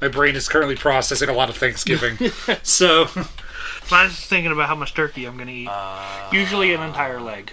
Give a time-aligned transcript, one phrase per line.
[0.00, 2.16] my brain is currently processing a lot of Thanksgiving.
[2.62, 3.08] so
[3.90, 5.68] I was just thinking about how much turkey I'm gonna eat.
[5.68, 7.52] Uh, Usually an entire leg,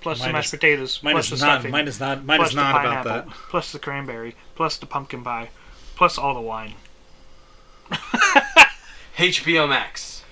[0.00, 1.52] plus the mashed is- potatoes, mine plus is the not.
[1.54, 2.24] stuffing, Mine is not.
[2.24, 3.38] Mine plus is the not about pineapple, that.
[3.50, 5.50] plus the cranberry, plus the pumpkin pie,
[5.94, 6.74] plus all the wine.
[9.16, 10.22] HBO Max.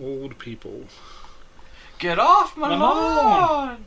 [0.00, 0.84] Old people.
[1.98, 3.84] Get off my My lawn.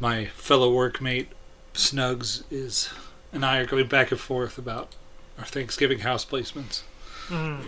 [0.00, 1.26] My fellow workmate
[1.74, 2.90] Snugs is
[3.32, 4.94] and I are going back and forth about
[5.38, 6.82] our Thanksgiving house placements.
[7.28, 7.62] Mm.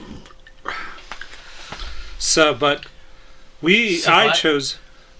[2.18, 2.86] So, but
[3.60, 4.34] we, So I what?
[4.34, 4.78] chose,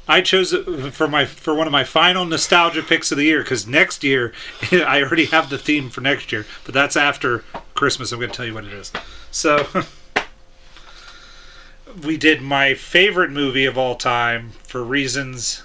[0.09, 0.54] I chose
[0.95, 4.32] for my for one of my final nostalgia picks of the year because next year
[4.73, 8.12] I already have the theme for next year, but that's after Christmas.
[8.12, 8.92] I'm going to tell you what it is.
[9.30, 9.66] So,
[12.04, 15.62] we did my favorite movie of all time for reasons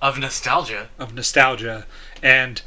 [0.00, 0.88] Of nostalgia.
[0.98, 1.86] of nostalgia.
[2.22, 2.60] And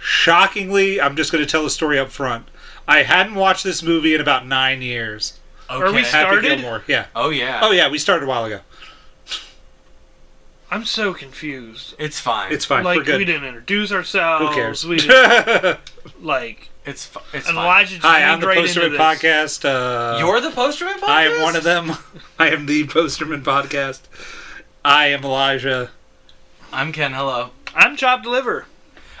[0.00, 2.48] shockingly, I'm just going to tell the story up front.
[2.86, 5.38] I hadn't watched this movie in about nine years.
[5.70, 5.82] Okay.
[5.82, 6.42] Are we Happy Started?
[6.42, 7.06] Gilmore, yeah.
[7.16, 7.60] oh yeah.
[7.62, 8.60] Oh yeah, we started a while ago.
[10.70, 11.94] I'm so confused.
[11.98, 12.52] It's fine.
[12.52, 12.84] It's fine.
[12.84, 13.18] like We're good.
[13.18, 14.48] we didn't introduce ourselves.
[14.48, 14.84] Who cares?
[14.84, 15.78] We didn't,
[16.20, 17.64] like It's fu- it's and fine.
[17.64, 18.98] Elijah just Hi, I'm leaned the right Posterman into.
[18.98, 19.64] Podcast.
[19.64, 21.08] Uh, You're the posterman podcast.
[21.08, 21.92] I am one of them.
[22.38, 24.00] I am the Posterman Podcast.
[24.84, 25.90] I am Elijah.
[26.72, 27.12] I'm Ken.
[27.12, 27.50] Hello.
[27.74, 28.66] I'm Chop Deliver.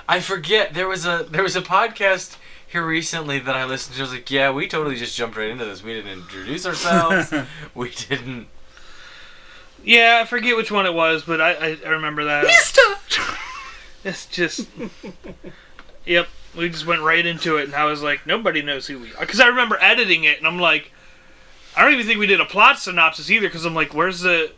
[0.08, 4.02] I forget there was a there was a podcast here recently that I listened to.
[4.02, 5.82] I was like, yeah, we totally just jumped right into this.
[5.82, 7.32] We didn't introduce ourselves.
[7.74, 8.48] we didn't.
[9.82, 12.44] Yeah, I forget which one it was, but I I, I remember that.
[12.44, 12.80] Mister.
[14.04, 14.68] It's just,
[16.04, 16.28] yep.
[16.54, 19.20] We just went right into it, and I was like, nobody knows who we are.
[19.20, 20.92] Because I remember editing it, and I'm like,
[21.76, 23.48] I don't even think we did a plot synopsis either.
[23.48, 24.52] Because I'm like, where's the?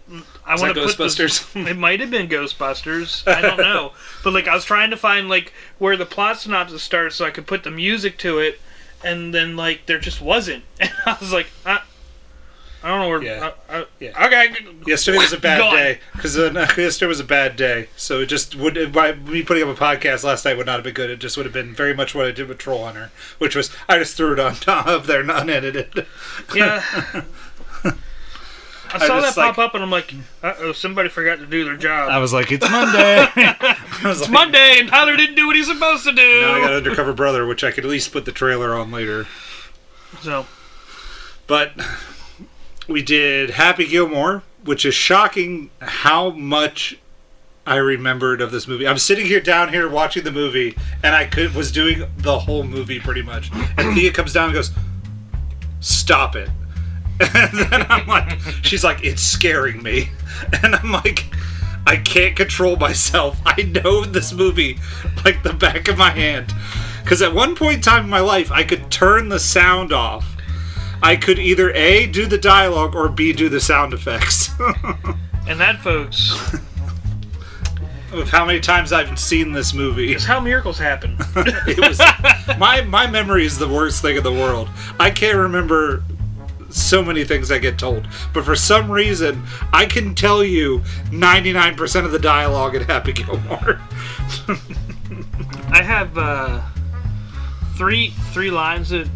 [0.45, 1.67] I want to put this- Ghostbusters?
[1.69, 3.27] It might have been Ghostbusters.
[3.27, 6.83] I don't know, but like I was trying to find like where the plot synopsis
[6.83, 8.61] starts, so I could put the music to it,
[9.03, 11.81] and then like there just wasn't, and I was like, I,
[12.87, 13.23] I don't know where.
[13.23, 13.51] Yeah.
[13.69, 14.27] I, I, Yeah.
[14.27, 14.55] Okay.
[14.87, 15.75] Yesterday was a bad Gone.
[15.75, 17.89] day because uh, yesterday was a bad day.
[17.97, 20.85] So it just would by me putting up a podcast last night would not have
[20.85, 21.11] been good.
[21.11, 23.71] It just would have been very much what I did with Troll Hunter, which was
[23.89, 26.07] I just threw it on top of there, unedited.
[26.55, 26.81] Yeah.
[28.89, 30.15] I saw that just, pop like- up, and I'm like,
[30.45, 32.09] uh oh, somebody forgot to do their job.
[32.09, 33.27] I was like, it's Monday.
[34.05, 36.41] It's like, Monday, and Tyler didn't do what he's supposed to do.
[36.43, 39.27] Now I got Undercover Brother, which I could at least put the trailer on later.
[40.21, 40.47] so
[41.49, 41.73] But
[42.89, 46.99] we did Happy Gilmore, which is shocking how much
[47.67, 48.87] I remembered of this movie.
[48.87, 52.63] I'm sitting here down here watching the movie, and I could was doing the whole
[52.63, 53.51] movie pretty much.
[53.77, 54.71] And Thea comes down and goes,
[55.81, 56.49] "Stop it!"
[57.35, 60.11] And then I'm like, she's like, "It's scaring me,"
[60.63, 61.25] and I'm like.
[61.89, 63.39] I can't control myself.
[63.47, 64.77] I know this movie
[65.25, 66.53] like the back of my hand.
[67.01, 70.36] Because at one point in time in my life, I could turn the sound off.
[71.03, 74.51] I could either A, do the dialogue, or B, do the sound effects.
[75.49, 76.57] and that, folks,
[78.13, 80.15] of how many times I've seen this movie.
[80.15, 81.17] is how miracles happen.
[81.67, 81.99] It was
[82.59, 84.69] my my memory is the worst thing in the world.
[84.99, 86.03] I can't remember
[86.71, 89.43] so many things I get told, but for some reason,
[89.73, 90.81] I can tell you
[91.11, 93.81] 99% of the dialogue in Happy Gilmore.
[95.71, 96.63] I have uh,
[97.77, 99.09] three three lines that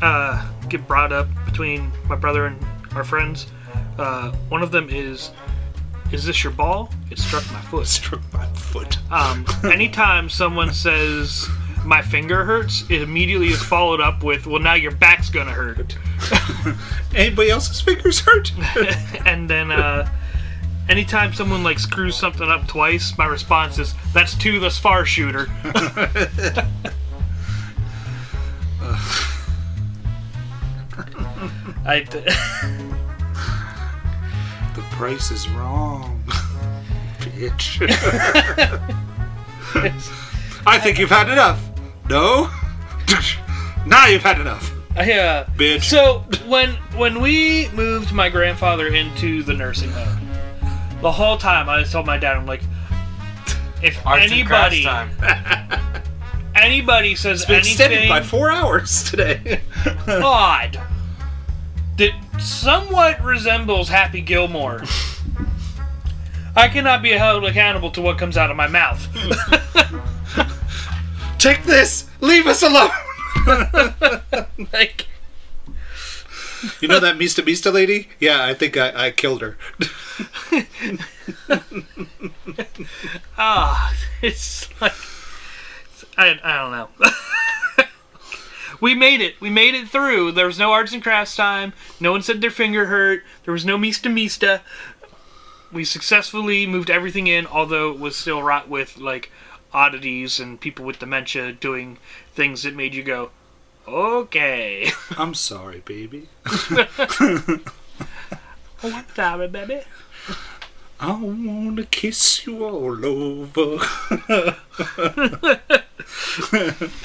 [0.00, 2.58] uh, get brought up between my brother and
[2.94, 3.46] our friends.
[3.98, 5.30] Uh, one of them is,
[6.10, 6.90] "Is this your ball?
[7.10, 8.98] It struck my foot." Struck my foot.
[9.12, 11.46] Um, anytime someone says
[11.84, 15.96] my finger hurts, it immediately is followed up with, "Well, now your back's gonna hurt."
[17.14, 18.50] Anybody else's fingers hurt?
[19.26, 20.08] and then uh,
[20.88, 25.48] anytime someone like screws something up twice, my response is, "That's two thus far, shooter."
[31.84, 32.20] I d-
[34.74, 36.22] the price is wrong,
[37.18, 37.82] bitch.
[40.66, 41.60] I think you've had enough.
[42.08, 42.48] No?
[43.86, 45.82] now you've had enough, I, uh, bitch.
[45.82, 50.28] So when when we moved my grandfather into the nursing home,
[51.00, 52.62] the whole time I told my dad, I'm like,
[53.82, 55.10] if Arts and anybody time.
[56.54, 59.62] anybody says it's been extended by four hours today.
[60.06, 60.91] odd that
[62.38, 64.82] somewhat resembles Happy Gilmore,
[66.54, 69.06] I cannot be held accountable to what comes out of my mouth.
[71.38, 72.08] Take this.
[72.20, 72.90] Leave us alone.
[74.72, 75.08] like,
[76.80, 78.08] You know that Mista Mista lady?
[78.20, 79.56] Yeah, I think I, I killed her.
[83.38, 84.92] ah, it's like
[86.16, 86.88] I, I don't know.
[88.82, 89.40] We made it.
[89.40, 90.32] We made it through.
[90.32, 91.72] There was no arts and crafts time.
[92.00, 93.22] No one said their finger hurt.
[93.44, 94.60] There was no Mista Mista.
[95.70, 99.30] We successfully moved everything in, although it was still wrought with like
[99.72, 101.98] oddities and people with dementia doing
[102.34, 103.30] things that made you go,
[103.86, 104.90] okay.
[105.16, 106.28] I'm sorry, baby.
[106.44, 107.60] oh,
[108.82, 109.82] I'm sorry, baby.
[110.98, 113.78] I wanna kiss you all over.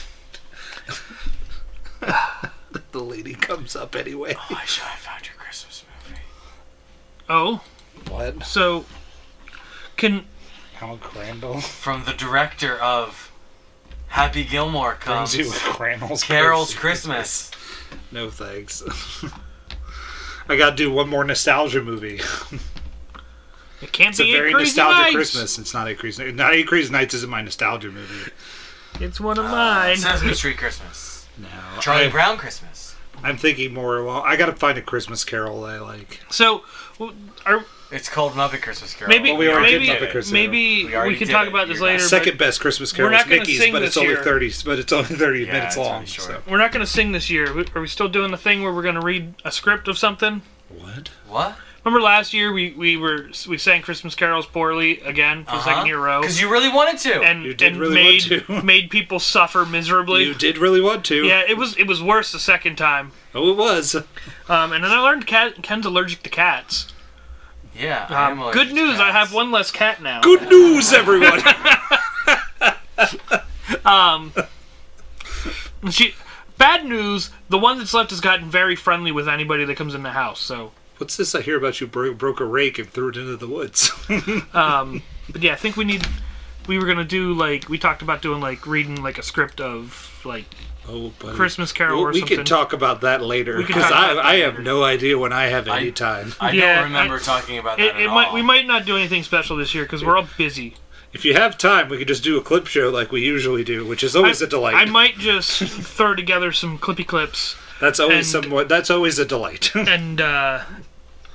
[2.92, 4.36] the lady comes up anyway.
[4.38, 6.22] Oh, I should have found your Christmas movie.
[7.30, 7.62] Oh,
[8.10, 8.44] What?
[8.46, 8.86] so
[9.98, 10.26] can
[10.76, 13.32] Hal Crandall From the director of
[14.10, 17.52] Happy Gilmore brings comes you Crandall's Carol's Christmas.
[18.12, 18.84] No thanks.
[20.50, 22.22] I gotta do one more nostalgia movie.
[23.82, 25.16] it can't It's a very Crazy nostalgic Nights.
[25.16, 25.60] Christmas.
[25.60, 26.32] It's not a crazy.
[26.32, 28.32] Not a crazy nights isn't my nostalgia movie.
[29.02, 29.98] It's one of Uh, mine.
[29.98, 31.17] Sesame Street Christmas.
[31.38, 31.48] No,
[31.82, 32.96] Charlie I, Brown Christmas.
[33.24, 34.04] I'm thinking more.
[34.04, 36.20] Well, I gotta find a Christmas Carol I like.
[36.30, 36.64] So,
[37.46, 39.10] are It's called Muppet Christmas Carol.
[39.10, 41.50] maybe Well, we already maybe did Muppet Christmas maybe We we can talk it.
[41.50, 41.98] about this You're later.
[42.00, 44.24] not- but Second best Christmas Carol is gonna Mickey's, but it's only year.
[44.24, 44.54] thirty.
[44.66, 45.94] But it's only thirty Yeah, minutes long.
[46.02, 46.06] really.
[46.08, 46.42] So.
[46.48, 47.48] We're not going to sing this year.
[47.76, 50.42] Are we still doing the thing where we're going to read a script of something?
[50.70, 51.10] What?
[51.28, 51.56] What?
[51.88, 55.86] Remember last year we, we were we sang Christmas carols poorly again for the second
[55.88, 56.46] year row, Because Uh-huh.
[56.48, 57.22] you really wanted to.
[57.22, 58.62] and You did and really made want to.
[58.66, 60.26] made people suffer miserably.
[60.26, 61.24] You did really want to.
[61.26, 63.14] yeah, it was it was worse the second time.
[63.34, 63.96] Oh, it was.
[63.96, 66.88] Um, and then I learned cat, Ken's allergic to cats.
[67.74, 68.06] yeah.
[68.10, 70.20] I am Um, allergic good to news, I have one less cat now.
[70.20, 71.42] Good news, everyone.
[73.86, 74.34] Um,
[75.92, 76.16] she
[76.58, 77.30] bad news.
[77.48, 80.42] The one that's left has gotten very friendly with anybody that comes in the house.
[80.42, 83.38] So, What's this I hear about you bro- broke a rake and threw it into
[83.38, 83.92] the woods?
[84.54, 86.06] um, but yeah, I think we need.
[86.68, 90.20] We were gonna do like we talked about doing like reading like a script of
[90.26, 90.46] like
[90.90, 91.36] oh, buddy.
[91.36, 92.38] Christmas Carol Well, or we something.
[92.38, 95.46] can talk about that later because talk I, about I have no idea when I
[95.46, 96.34] have any I- time.
[96.42, 98.16] I Yeah, don't remember I- talking about that It, at it all.
[98.16, 100.74] might we might not do anything special this year because we're all busy.
[101.14, 103.86] If you have time, we could just do a clip show like we usually do,
[103.86, 104.76] which is always I, a delight.
[104.76, 108.68] I might just throw together some clippy clips that's always and- somewhat.
[108.68, 109.72] That's always a delight.
[109.76, 110.64] and uh,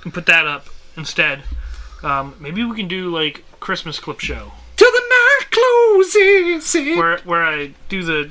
[0.05, 0.67] and put that up
[0.97, 1.43] instead.
[2.03, 6.75] Um, maybe we can do like Christmas clip show To the night closes.
[6.75, 6.99] in.
[6.99, 8.31] where where I do the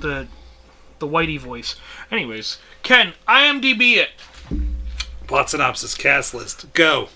[0.00, 0.26] the
[0.98, 1.76] the Whitey voice.
[2.10, 4.10] Anyways, Ken, IMDb it.
[5.26, 7.08] Plot synopsis, cast list, go.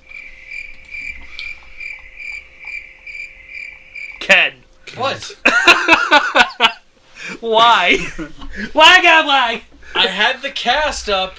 [4.21, 4.53] Ken,
[4.97, 5.37] What?
[7.41, 7.97] why?
[8.73, 9.63] why God why?
[9.95, 11.39] I had the cast up.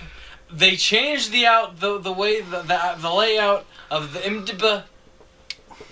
[0.51, 4.83] They changed the out the the way the the, the layout of the IMDb.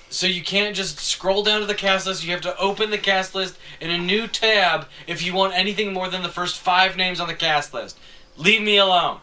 [0.10, 2.24] So you can't just scroll down to the cast list.
[2.24, 5.94] You have to open the cast list in a new tab if you want anything
[5.94, 8.00] more than the first five names on the cast list.
[8.38, 9.20] Leave me alone.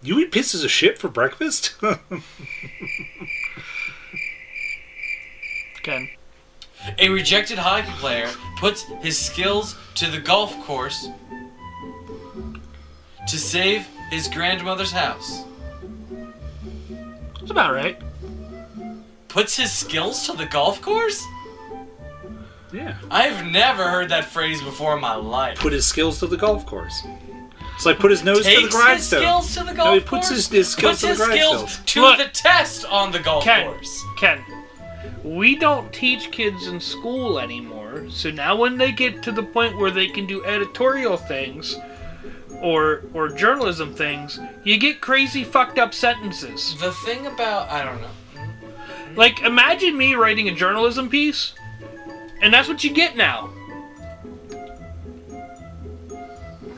[0.00, 1.74] You eat pieces of shit for breakfast?
[5.82, 6.08] Ken,
[6.98, 11.08] A rejected hockey player puts his skills to the golf course
[13.26, 15.44] to save his grandmother's house.
[17.38, 18.00] that's about right.
[19.28, 21.24] Puts his skills to the golf course?
[22.72, 22.96] yeah.
[23.10, 25.58] I've never heard that phrase before in my life.
[25.58, 27.02] Put his skills to the golf course.
[27.74, 29.20] It's like put his nose to the Takes his grindstone.
[29.20, 31.80] skills to the golf no, he puts his, his skills puts to the his skills
[31.86, 32.18] to Look.
[32.18, 33.66] the test on the golf Ken.
[33.66, 34.04] course.
[34.18, 34.44] Ken,
[35.22, 38.06] we don't teach kids in school anymore.
[38.10, 41.76] So now when they get to the point where they can do editorial things
[42.62, 46.76] or or journalism things, you get crazy fucked up sentences.
[46.80, 48.10] The thing about I don't know.
[49.16, 51.54] Like imagine me writing a journalism piece
[52.40, 53.50] and that's what you get now.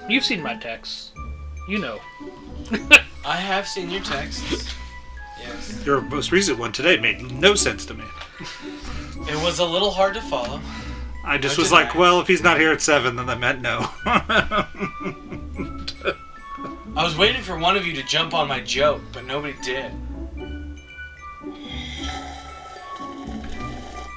[0.08, 1.12] You've seen my texts.
[1.68, 2.00] You know.
[3.24, 4.74] I have seen your texts.
[5.40, 5.84] Yes.
[5.86, 8.04] Your most recent one today made no sense to me.
[9.28, 10.60] It was a little hard to follow.
[11.24, 12.00] I just No was like, deny.
[12.00, 13.88] well, if he's not here at seven, then that meant no.
[16.96, 19.92] I was waiting for one of you to jump on my joke, but nobody did.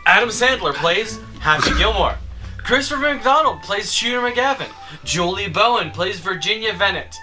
[0.06, 2.16] Adam Sandler plays Happy Gilmore.
[2.58, 4.70] Christopher McDonald plays Shooter McGavin.
[5.04, 7.16] Julie Bowen plays Virginia Venit.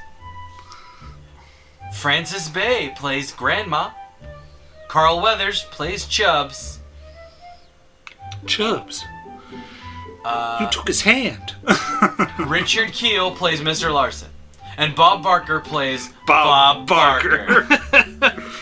[1.94, 3.90] Frances Bay plays Grandma.
[4.88, 6.78] Carl Weathers plays Chubbs.
[8.46, 9.04] Chubbs,
[10.24, 11.54] Uh, you took his hand.
[12.38, 13.92] Richard Kiel plays Mr.
[13.92, 14.30] Larson
[14.76, 17.66] and Bob Barker plays Bob, Bob Barker.
[17.90, 18.42] Barker.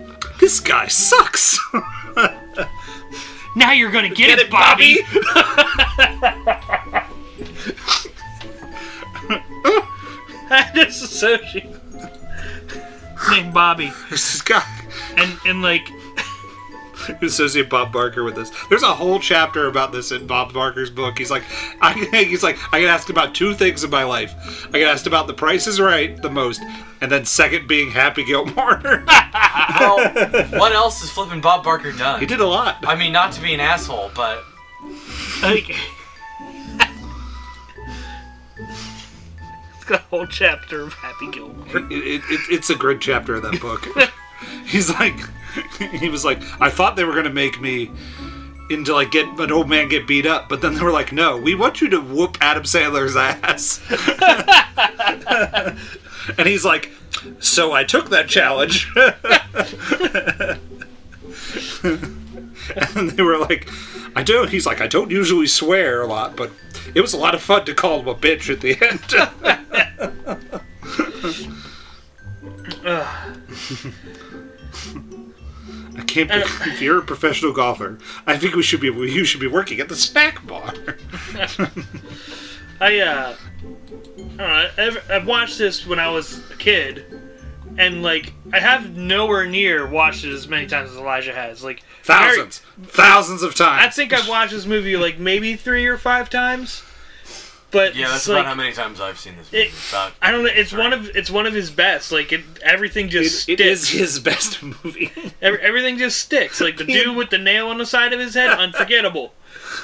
[0.40, 1.58] this guy sucks.
[3.56, 4.98] now you're gonna get, get it, it, Bobby.
[5.12, 5.50] Bobby.
[10.74, 11.36] this is so
[13.30, 13.92] Named Bobby.
[14.10, 14.64] This guy.
[15.16, 15.88] And and like
[17.22, 18.50] associate Bob Barker with this.
[18.68, 21.18] There's a whole chapter about this in Bob Barker's book.
[21.18, 21.44] He's like,
[21.80, 21.92] I,
[22.24, 24.66] he's like, I get asked about two things in my life.
[24.74, 26.62] I get asked about The Price is Right the most,
[27.00, 29.04] and then second being Happy Gilmore.
[29.78, 29.98] Well,
[30.50, 32.20] what else has flipping Bob Barker done?
[32.20, 32.84] he did a lot.
[32.86, 34.42] I mean, not to be an asshole, but
[35.42, 35.70] like.
[39.74, 41.66] It's got a whole chapter of Happy Gilmore.
[41.68, 43.86] It, it, it, it's a great chapter of that book.
[44.66, 45.18] He's like,
[45.78, 47.90] he was like, I thought they were gonna make me
[48.70, 51.36] into like get an old man get beat up, but then they were like, no,
[51.36, 53.80] we want you to whoop Adam Sandler's ass.
[56.38, 56.90] and he's like,
[57.40, 58.88] so I took that challenge.
[62.96, 63.68] and they were like,
[64.14, 64.50] I don't.
[64.50, 66.52] He's like, I don't usually swear a lot, but
[66.94, 69.00] it was a lot of fun to call him a bitch at the end.
[75.96, 76.30] I can't.
[76.30, 78.88] Be, if you're a professional golfer, I think we should be.
[78.88, 80.72] You should be working at the snack bar.
[82.80, 83.36] I uh,
[84.38, 85.00] I don't know.
[85.10, 87.04] I've, watched this when I was a kid,
[87.76, 91.62] and like I have nowhere near watched it as many times as Elijah has.
[91.62, 93.84] Like very- Thousands, thousands of times.
[93.84, 96.82] I think I've watched this movie like maybe three or five times.
[97.70, 99.64] But yeah, that's it's about like, how many times I've seen this movie.
[99.66, 100.50] It- About I don't know.
[100.52, 100.80] It's Three.
[100.80, 102.10] one of it's one of his best.
[102.12, 103.98] Like it, everything just It, it is sticks.
[103.98, 105.12] his best movie.
[105.40, 106.60] Every, everything just sticks.
[106.60, 109.34] Like the dude with the nail on the side of his head, unforgettable.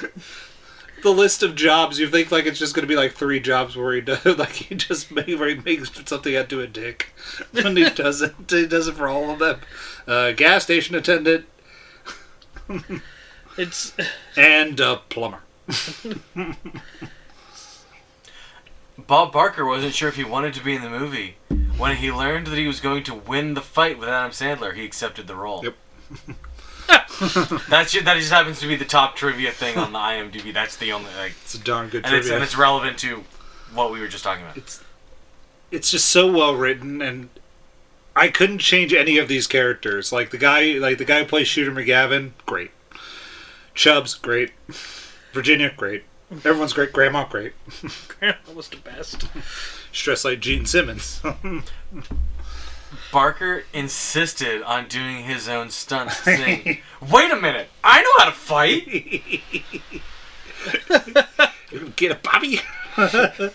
[1.03, 3.77] the list of jobs you think like it's just going to be like three jobs
[3.77, 7.13] where he does like he just make, where he makes something into a dick
[7.53, 9.59] and he does it he does it for all of them
[10.07, 11.45] uh, gas station attendant
[13.57, 13.93] It's
[14.35, 15.41] and a plumber
[18.97, 21.35] Bob Barker wasn't sure if he wanted to be in the movie.
[21.77, 24.83] When he learned that he was going to win the fight with Adam Sandler, he
[24.83, 25.63] accepted the role.
[25.63, 25.75] Yep.
[27.69, 30.53] That's ju- that just happens to be the top trivia thing on the IMDb.
[30.53, 33.23] That's the only like, it's a darn good and it's trivia and it's relevant to
[33.73, 34.57] what we were just talking about.
[34.57, 34.83] it's
[35.71, 37.29] it's just so well written and
[38.15, 41.47] I couldn't change any of these characters like the guy like the guy who plays
[41.47, 42.71] Shooter McGavin great
[43.73, 44.51] Chubbs great
[45.33, 47.53] Virginia great everyone's great Grandma great
[48.07, 49.27] Grandma was the best.
[49.91, 51.21] Stress like Gene Simmons
[53.11, 56.79] Barker insisted on doing his own stunts, saying,
[57.11, 58.87] "Wait a minute, I know how to fight."
[61.71, 62.61] You can get a Bobby.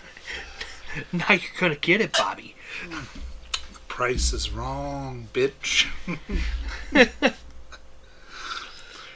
[1.10, 2.54] Now you're gonna get it, Bobby.
[2.90, 5.86] The price is wrong, bitch.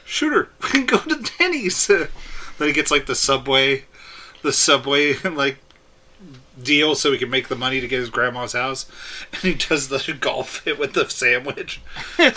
[0.05, 1.91] Shooter, we can go to Denny's.
[2.57, 3.85] Then he gets like the subway,
[4.41, 5.57] the subway like
[6.61, 8.85] deal, so he can make the money to get his grandma's house,
[9.33, 11.81] and he does the golf hit with the sandwich.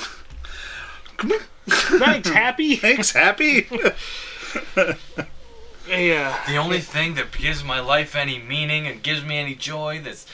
[1.69, 2.77] Thanks, Happy.
[2.77, 3.69] Thanks, happy.
[5.91, 6.41] Yeah.
[6.47, 10.27] The only thing that gives my life any meaning and gives me any joy that's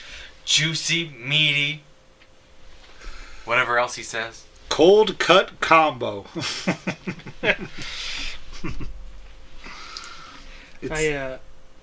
[0.45, 1.81] juicy, meaty,
[3.45, 4.45] whatever else he says.
[4.69, 6.25] Cold cut combo.
[10.81, 11.37] It's, I uh,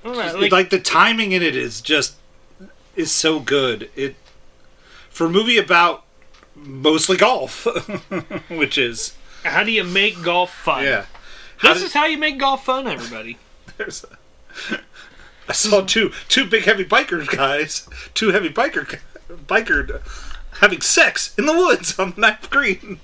[0.04, 2.14] know, like, like, the timing in it is just
[2.96, 3.90] is so good.
[3.96, 4.16] It
[5.10, 6.04] for a movie about
[6.54, 7.64] mostly golf,
[8.48, 10.84] which is how do you make golf fun?
[10.84, 11.06] yeah.
[11.58, 13.38] How This did- is how you make golf fun, everybody.
[13.76, 14.78] there's a-
[15.48, 18.98] I saw two two big heavy biker guys, two heavy biker
[19.46, 20.00] biker
[20.60, 23.00] having sex in the woods on the ninth green.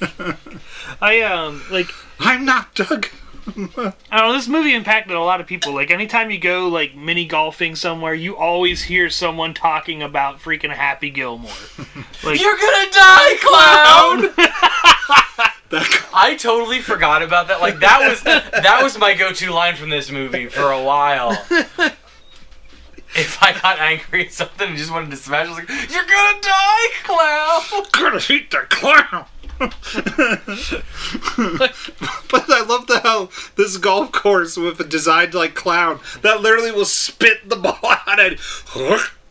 [1.00, 3.06] I um like I'm not Doug.
[3.48, 4.32] I don't know.
[4.32, 5.72] This movie impacted a lot of people.
[5.72, 10.70] Like anytime you go like mini golfing somewhere, you always hear someone talking about freaking
[10.70, 11.50] Happy Gilmore.
[12.24, 14.34] Like You're gonna die, clown!
[16.14, 17.60] I totally forgot about that.
[17.60, 21.32] Like that was that was my go-to line from this movie for a while.
[23.14, 26.04] If I got angry at something and just wanted to smash, I was like, "You're
[26.04, 29.26] gonna die, clown!" I'm gonna eat the clown.
[29.58, 29.70] but
[31.38, 36.84] I love the how this golf course with a designed like clown that literally will
[36.84, 38.38] spit the ball out and,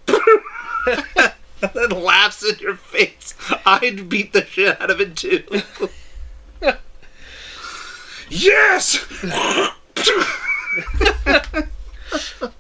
[0.08, 1.34] and
[1.74, 3.36] then laughs in your face.
[3.66, 5.44] I'd beat the shit out of it too.
[8.30, 9.06] yes.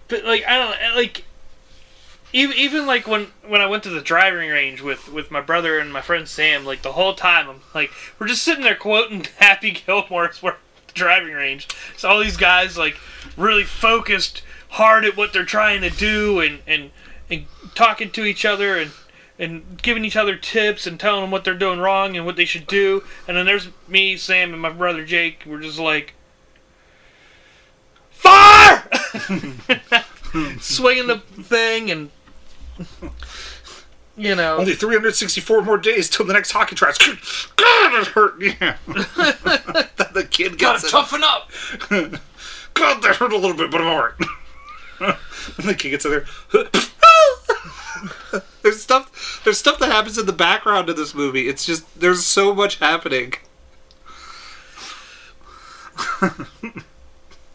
[0.08, 1.24] but like I don't like
[2.36, 5.80] even even like when when I went to the driving range with with my brother
[5.80, 9.26] and my friend Sam, like the whole time I'm like we're just sitting there quoting
[9.38, 11.70] Happy Gilmore as we're the driving range.
[11.96, 12.98] So all these guys like
[13.38, 16.92] really focused hard at what they're trying to do and and
[17.30, 18.92] and talking to each other and
[19.40, 22.46] and giving each other tips and telling them what they're doing wrong and what they
[22.46, 23.02] should do.
[23.30, 25.44] And then there's me, Sam, and my brother Jake.
[25.46, 26.14] We're just like,
[28.12, 28.84] fire!
[30.60, 32.12] Swinging the thing and.
[34.18, 36.98] You know, Only 364 more days till the next hockey tryouts.
[37.58, 38.42] God, it hurt.
[38.42, 38.78] Yeah.
[38.88, 40.90] the kid Gotta it.
[40.90, 41.52] toughen up.
[42.76, 44.14] God, that hurt a little bit, but I'm alright.
[45.58, 46.26] and the kid gets in there.
[48.62, 49.42] there's stuff.
[49.44, 51.50] There's stuff that happens in the background of this movie.
[51.50, 53.34] It's just there's so much happening.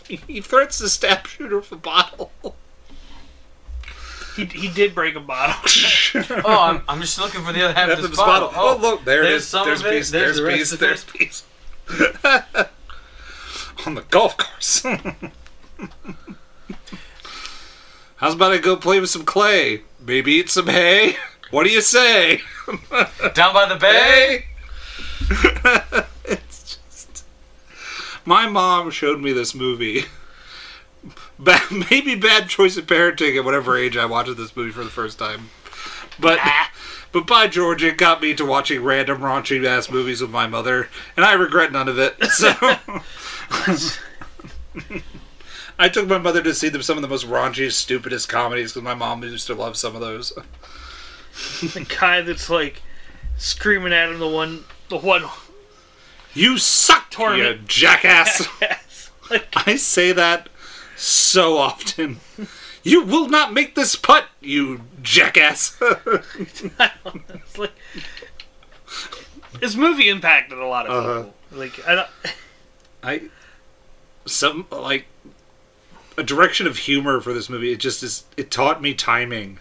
[0.06, 2.32] he threatens to stab shooter with a bottle.
[4.36, 5.54] He, he did break a bottle.
[6.44, 8.48] Oh, I'm, I'm just looking for the other half After of this this bottle.
[8.48, 8.62] bottle.
[8.62, 9.48] Oh, look, there it there's is.
[9.48, 10.10] some there's of it, piece.
[10.10, 11.44] there's There's, the rest piece.
[11.88, 12.66] There's piece.
[13.86, 14.82] On the golf course.
[18.16, 19.82] How's about I go play with some clay?
[20.04, 21.16] Maybe eat some hay?
[21.50, 22.40] What do you say?
[23.34, 24.44] Down by the bay.
[25.26, 26.04] Hey!
[26.24, 27.24] it's just.
[28.24, 30.04] My mom showed me this movie.
[31.40, 34.90] Ba- maybe bad choice of parenting at whatever age I watched this movie for the
[34.90, 35.48] first time.
[36.18, 36.70] But ah.
[37.12, 40.90] but by George, it got me to watching random raunchy ass movies with my mother,
[41.16, 42.16] and I regret none of it.
[42.30, 42.52] So
[45.78, 48.84] I took my mother to see them some of the most raunchiest, stupidest comedies because
[48.84, 50.32] my mom used to love some of those.
[51.60, 52.82] the guy that's like
[53.38, 55.24] screaming at him, the one, the one.
[56.34, 58.46] You suck, you jackass!
[59.30, 60.48] like, I say that
[61.00, 62.20] so often.
[62.82, 65.76] You will not make this putt, you jackass.
[66.38, 66.64] it's
[67.58, 67.72] like
[69.60, 71.22] this movie impacted a lot of Uh-huh.
[71.22, 71.34] people.
[71.58, 72.08] Like I don't.
[73.02, 73.22] I
[74.26, 75.06] some like
[76.16, 77.72] a direction of humor for this movie.
[77.72, 78.24] It just is.
[78.36, 79.58] It taught me timing.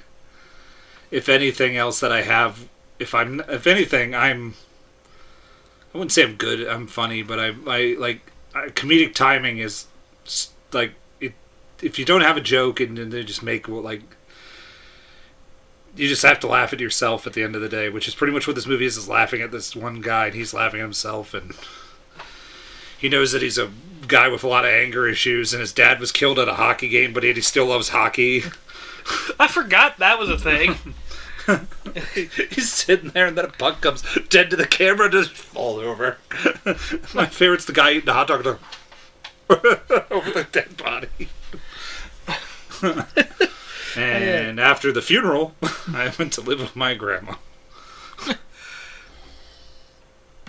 [1.12, 4.54] If anything else that I have, if I'm, if anything, I'm.
[5.94, 6.68] I wouldn't say I'm good.
[6.68, 8.22] I'm funny, but I, I like
[8.54, 9.88] I, comedic timing is
[10.72, 10.96] like it.
[11.82, 14.02] If you don't have a joke and then they just make what like.
[15.96, 18.16] You just have to laugh at yourself at the end of the day, which is
[18.16, 20.80] pretty much what this movie is: is laughing at this one guy, and he's laughing
[20.80, 21.54] at himself, and
[22.98, 23.72] he knows that he's a
[24.08, 26.90] guy with a lot of anger issues, and his dad was killed at a hockey
[26.90, 28.44] game, but he still loves hockey.
[29.40, 30.76] I forgot that was a thing.
[32.14, 35.82] he's sitting there, and then a puck comes dead to the camera, and just falls
[35.82, 36.18] over.
[37.14, 38.46] My favorite's the guy eating the hot dog
[39.50, 41.30] over the dead body.
[43.96, 45.56] and after the funeral,
[45.88, 47.36] I went to live with my grandma.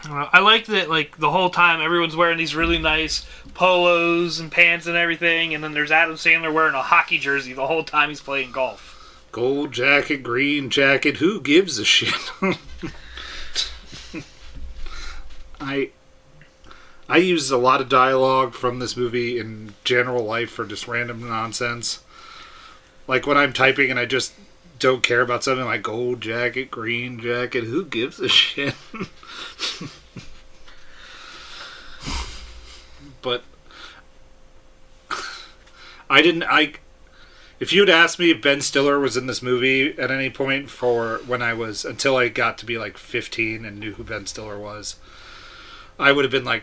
[0.05, 0.89] I like that.
[0.89, 5.63] Like the whole time, everyone's wearing these really nice polos and pants and everything, and
[5.63, 8.97] then there's Adam Sandler wearing a hockey jersey the whole time he's playing golf.
[9.33, 12.15] Gold jacket, green jacket, who gives a shit?
[15.61, 15.91] I
[17.09, 21.29] I use a lot of dialogue from this movie in general life for just random
[21.29, 22.01] nonsense.
[23.11, 24.35] Like when I'm typing and I just
[24.79, 28.77] don't care about something like gold jacket, green jacket, who gives a shit?
[33.21, 33.43] but
[36.09, 36.75] I didn't I
[37.59, 41.21] if you'd asked me if Ben Stiller was in this movie at any point for
[41.27, 44.57] when I was until I got to be like 15 and knew who Ben Stiller
[44.57, 44.95] was,
[45.99, 46.63] I would have been like,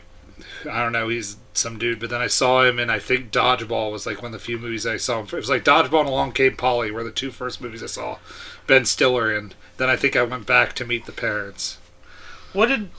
[0.69, 1.99] I don't know, he's some dude.
[1.99, 4.57] But then I saw him, and I think Dodgeball was like one of the few
[4.57, 5.25] movies I saw him.
[5.25, 5.37] For.
[5.37, 8.17] It was like Dodgeball and Along Came Polly were the two first movies I saw
[8.67, 9.53] Ben Stiller in.
[9.77, 11.77] Then I think I went back to meet the parents.
[12.53, 12.89] What did?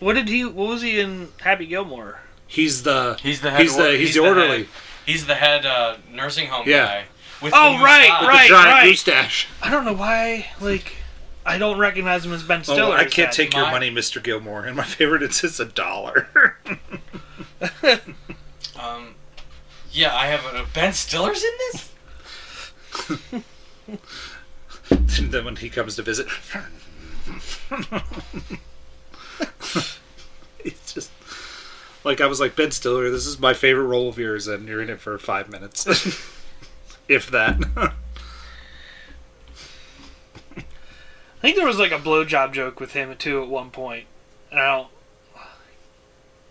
[0.00, 0.44] What did he?
[0.44, 2.20] What was he in Happy Gilmore?
[2.46, 3.60] He's the He's the head.
[3.62, 4.58] he's the or- he's, the orderly.
[4.58, 4.66] Head,
[5.06, 6.84] he's the head uh, nursing home Yeah.
[6.86, 7.04] guy.
[7.42, 8.28] With Oh, the right, mustache.
[8.28, 8.48] right.
[8.48, 9.48] giant mustache.
[9.62, 10.46] I don't know why.
[10.60, 10.96] Like,
[11.46, 12.96] I don't recognize him as Ben Oh, Stiller.
[12.96, 13.32] I can't that.
[13.32, 14.22] take your My- money, Mr.
[14.22, 14.64] Gilmore.
[14.64, 16.28] And my favorite is just a dollar.
[18.76, 19.14] Um,
[19.92, 21.90] yeah, I have a Ben Stiller's in this.
[24.90, 26.26] and then when he comes to visit,
[30.58, 31.10] it's just
[32.04, 33.10] like I was like Ben Stiller.
[33.10, 35.86] This is my favorite role of yours, and you're in it for five minutes,
[37.08, 37.56] if that.
[37.76, 37.92] I
[41.44, 44.06] think there was like a blowjob joke with him too at one point.
[44.50, 44.88] And I don't.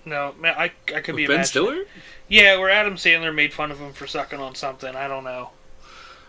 [0.06, 1.43] No, man, I I could be ben.
[1.45, 1.86] Stiller?
[2.27, 4.95] Yeah, where Adam Sandler made fun of him for sucking on something.
[4.95, 5.51] I don't know.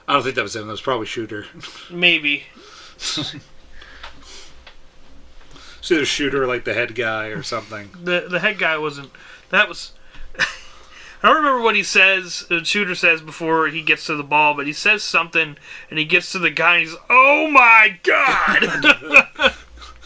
[0.07, 0.67] I don't think that was him.
[0.67, 1.47] That was probably Shooter.
[1.91, 2.45] Maybe.
[2.97, 3.35] It's
[5.91, 7.91] either Shooter, like the head guy, or something.
[8.03, 9.11] the the head guy wasn't.
[9.51, 9.93] That was.
[11.25, 12.45] I don't remember what he says.
[12.51, 15.57] The shooter says before he gets to the ball, but he says something,
[15.89, 19.55] and he gets to the guy, and he's, "Oh my god!"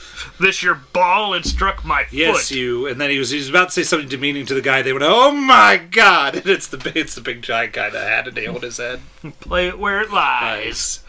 [0.39, 2.13] this your ball and struck my foot.
[2.13, 2.87] Yes, you.
[2.87, 4.83] And then he was he was about to say something demeaning to the guy.
[4.83, 8.29] They went, "Oh my god!" And it's the it's the big giant guy that had
[8.29, 9.01] a nail in his head.
[9.41, 10.65] Play it where it lies.
[10.65, 11.05] Nice.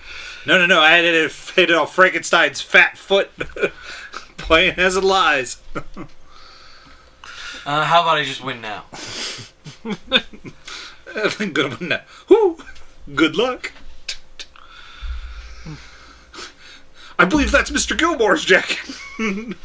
[0.48, 0.80] No, no, no.
[0.82, 3.30] I had it, hit it on Frankenstein's fat foot,
[4.38, 5.62] playing as it lies.
[7.64, 8.86] Uh, how about I just win now?
[9.84, 12.02] Good one now.
[12.28, 12.58] Whew.
[13.16, 13.72] Good luck.
[17.18, 17.98] I believe that's Mr.
[17.98, 18.80] Gilmore's jacket.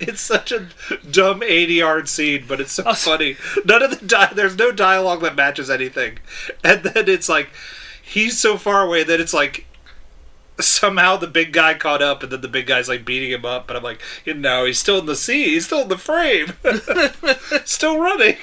[0.00, 0.68] it's such a
[1.10, 3.36] dumb 80 yard scene, but it's so funny.
[3.64, 6.18] None of the di- there's no dialogue that matches anything.
[6.62, 7.48] And then it's like
[8.02, 9.64] he's so far away that it's like
[10.60, 13.66] somehow the big guy caught up and then the big guy's like beating him up,
[13.66, 16.52] but I'm like, you know, he's still in the sea, he's still in the frame.
[17.64, 18.36] still running.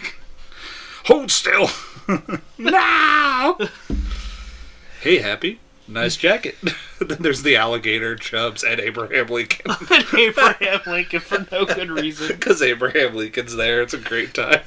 [1.05, 1.69] Hold still.
[2.57, 3.57] no.
[5.01, 5.59] Hey, Happy.
[5.87, 6.55] Nice jacket.
[6.99, 9.71] then there's the alligator, Chubbs, and Abraham Lincoln.
[10.17, 12.29] Abraham Lincoln for no good reason.
[12.29, 13.83] Because Abraham Lincoln's there.
[13.83, 14.61] It's a great time.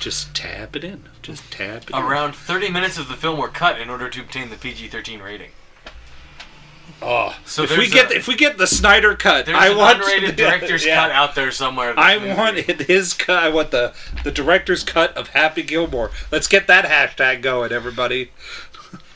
[0.00, 1.04] Just tap it in.
[1.22, 1.96] Just tap it in.
[1.96, 5.50] Around 30 minutes of the film were cut in order to obtain the PG-13 rating.
[7.02, 9.98] Oh, So if we there's get a- if we get the Snyder cut, I want
[10.02, 10.94] the director's yeah.
[10.96, 11.92] cut out there somewhere.
[11.98, 12.32] I movie.
[12.34, 13.42] want his cut.
[13.42, 13.92] I want the
[14.24, 16.10] the director's cut of Happy Gilmore.
[16.30, 18.30] Let's get that hashtag going, everybody.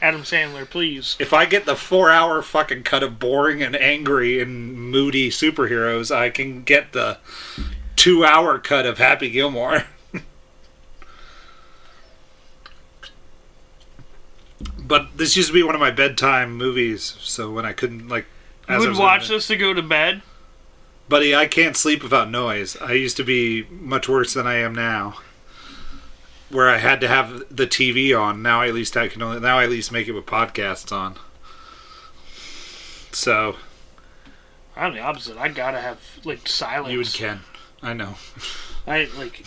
[0.02, 1.16] Adam Sandler, please.
[1.20, 6.14] If I get the four hour fucking cut of boring and angry and moody superheroes,
[6.14, 7.18] I can get the
[7.96, 9.84] two hour cut of Happy Gilmore.
[14.90, 18.26] but this used to be one of my bedtime movies, so when I couldn't like
[18.68, 20.20] You as I would watch this to go to bed?
[21.08, 22.76] Buddy, I can't sleep without noise.
[22.80, 25.20] I used to be much worse than I am now.
[26.48, 28.42] Where I had to have the TV on.
[28.42, 31.14] Now at least I can only now I at least make it with podcasts on.
[33.12, 33.54] So
[34.74, 35.36] I'm the opposite.
[35.36, 36.92] I gotta have like silence.
[36.92, 37.40] you and Ken.
[37.80, 38.16] I know.
[38.88, 39.46] I like.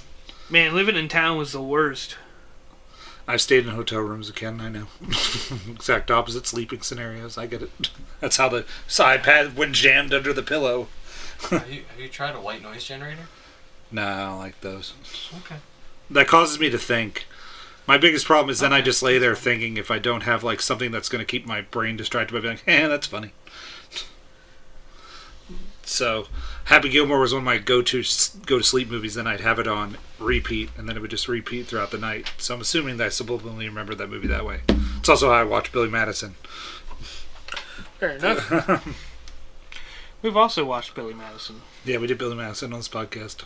[0.50, 2.16] man, living in town was the worst.
[3.26, 4.86] I've stayed in hotel rooms Ken, I know.
[5.70, 7.38] exact opposite sleeping scenarios.
[7.38, 7.90] I get it.
[8.20, 10.88] That's how the iPad went jammed under the pillow.
[11.50, 13.28] Have you, have you tried a white noise generator?
[13.90, 14.92] No, I don't like those.
[15.38, 15.56] Okay.
[16.10, 17.26] that causes me to think.
[17.86, 20.62] My biggest problem is then I just lay there thinking if I don't have like
[20.62, 23.32] something that's going to keep my brain distracted by being like, eh, that's funny.
[25.86, 26.26] So,
[26.64, 28.02] Happy Gilmore was one of my go-to
[28.46, 29.14] go to sleep movies.
[29.14, 32.32] Then I'd have it on repeat, and then it would just repeat throughout the night.
[32.38, 34.60] So I'm assuming that I subliminally remember that movie that way.
[34.98, 36.34] It's also how I watch Billy Madison.
[37.98, 38.86] Fair enough.
[40.22, 41.60] We've also watched Billy Madison.
[41.84, 43.44] Yeah, we did Billy Madison on this podcast.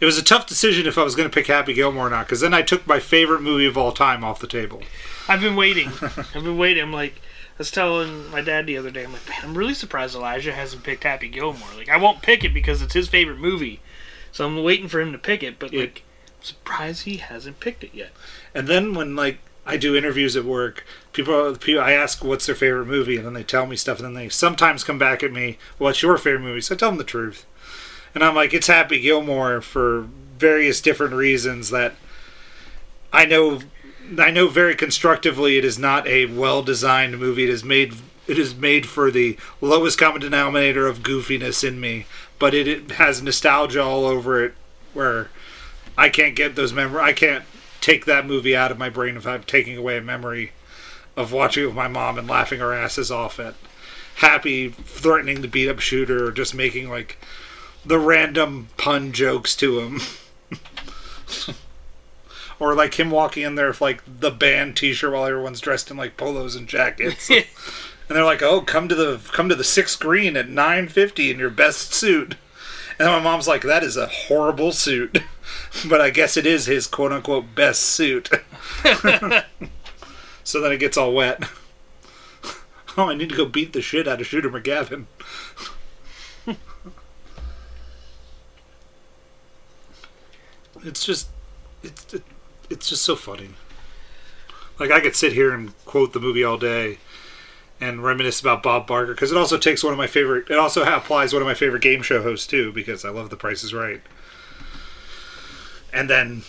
[0.00, 2.26] It was a tough decision if I was going to pick Happy Gilmore or not,
[2.26, 4.82] because then I took my favorite movie of all time off the table.
[5.28, 5.92] I've been waiting.
[6.02, 6.82] I've been waiting.
[6.82, 7.20] I'm like,
[7.58, 9.04] was telling my dad the other day.
[9.04, 11.68] I'm like, man, I'm really surprised Elijah hasn't picked Happy Gilmore.
[11.76, 13.80] Like, I won't pick it because it's his favorite movie,
[14.32, 15.58] so I'm waiting for him to pick it.
[15.58, 15.80] But Yeah.
[15.82, 16.02] like,
[16.38, 18.12] I'm surprised he hasn't picked it yet.
[18.54, 22.54] And then when like I do interviews at work, people, people I ask what's their
[22.54, 25.32] favorite movie, and then they tell me stuff, and then they sometimes come back at
[25.32, 27.46] me, "What's your favorite movie?" So I tell them the truth,
[28.14, 30.06] and I'm like, "It's Happy Gilmore for
[30.38, 31.94] various different reasons that
[33.12, 33.60] I know."
[34.18, 37.44] I know very constructively it is not a well-designed movie.
[37.44, 37.94] It is made.
[38.26, 42.06] It is made for the lowest common denominator of goofiness in me,
[42.38, 44.54] but it, it has nostalgia all over it,
[44.94, 45.30] where
[45.96, 47.02] I can't get those memory.
[47.02, 47.44] I can't
[47.80, 50.52] take that movie out of my brain if I'm taking away a memory
[51.16, 53.54] of watching it with my mom and laughing our asses off at
[54.16, 57.18] Happy threatening to beat up Shooter or just making like
[57.84, 60.00] the random pun jokes to him.
[62.64, 65.98] or like him walking in there with like the band t-shirt while everyone's dressed in
[65.98, 67.28] like polos and jackets.
[67.30, 67.44] and
[68.08, 71.50] they're like, "Oh, come to the come to the sixth green at 9:50 in your
[71.50, 72.36] best suit."
[72.98, 75.18] And my mom's like, "That is a horrible suit."
[75.88, 78.30] but I guess it is his quote unquote best suit.
[80.42, 81.44] so then it gets all wet.
[82.96, 85.04] oh, I need to go beat the shit out of Shooter McGavin.
[90.84, 91.28] it's just,
[91.82, 92.22] it's it,
[92.70, 93.50] it's just so funny.
[94.78, 96.98] Like I could sit here and quote the movie all day,
[97.80, 100.50] and reminisce about Bob Barker because it also takes one of my favorite.
[100.50, 103.36] It also applies one of my favorite game show hosts too because I love The
[103.36, 104.00] Price Is Right.
[105.92, 106.42] And then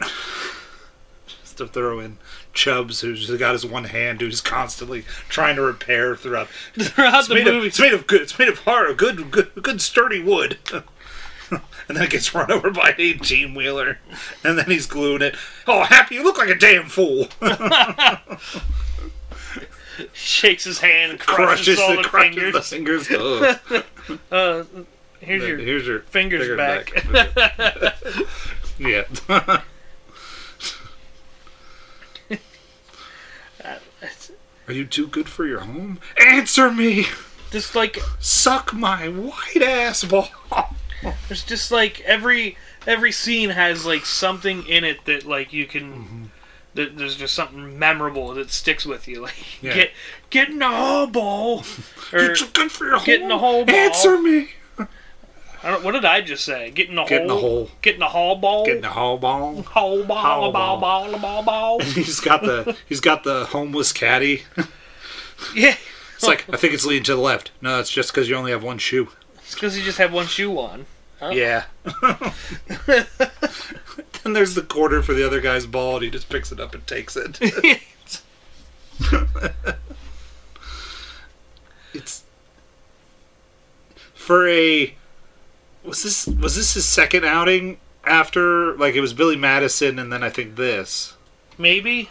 [1.26, 2.18] just to throw in
[2.52, 6.48] Chubbs, who's got his one hand, who's constantly trying to repair throughout.
[6.74, 8.22] Throughout It's the made, movie, of, it's made of good.
[8.22, 10.58] It's made of hard, good, good, good sturdy wood.
[11.88, 13.98] and then it gets run over by an 18 wheeler,
[14.44, 15.34] and then he's gluing it.
[15.66, 17.28] Oh, Happy, you look like a damn fool.
[20.12, 22.52] Shakes his hand crushes, crushes all the, the crushes fingers.
[22.52, 23.10] the fingers.
[23.10, 23.84] Ugh.
[24.32, 24.64] Uh,
[25.20, 26.90] here's your Here's your fingers, finger back.
[28.78, 29.02] yeah.
[34.66, 35.98] Are you too good for your home?
[36.18, 37.06] Answer me!
[37.50, 40.28] just like Suck my white ass ball!
[41.28, 42.56] There's just like every
[42.86, 46.24] every scene has like something in it that like you can Mm-hmm.
[46.74, 49.74] that there's just something memorable that sticks with you like Yeah.
[49.74, 49.90] get
[50.30, 51.64] get in the hole ball
[52.12, 53.74] or You're too good for your get in the hole ball.
[53.74, 54.50] Answer me!
[55.60, 57.70] I don't, what did I just say get in the Get in the hole.
[57.82, 59.62] get in the hole ball Get in the hole ball.
[59.62, 61.10] hole ball Hole ball ball.
[61.10, 64.42] ball ball ball He's got the he's got the homeless caddy.
[65.54, 65.74] yeah
[66.14, 67.50] It's like I think it's leading to the left.
[67.60, 69.08] No, that's just because you only have one shoe.
[69.48, 70.84] It's because you just have one shoe on
[71.32, 71.64] Yeah.
[74.24, 76.74] and there's the quarter for the other guy's ball, and he just picks it up
[76.74, 77.38] and takes it.
[81.94, 82.24] it's
[84.14, 84.94] for a
[85.82, 90.22] was this was this his second outing after like it was Billy Madison and then
[90.22, 91.14] I think this
[91.56, 92.10] maybe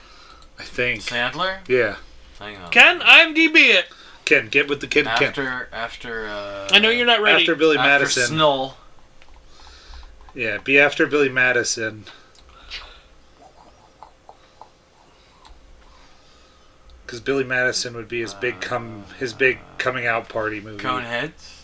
[0.57, 1.59] I think Sandler?
[1.67, 1.97] yeah
[2.39, 2.71] Hang on.
[2.71, 3.85] can IMDb it
[4.27, 5.29] Ken get with the kid Ken.
[5.29, 7.43] After after uh, I know you're not ready.
[7.43, 8.37] After Billy after Madison.
[8.37, 8.73] Snoll.
[10.35, 12.03] yeah be after Billy Madison.
[17.05, 20.83] Because Billy Madison would be his big come his big coming out party movie.
[20.83, 21.61] Coneheads,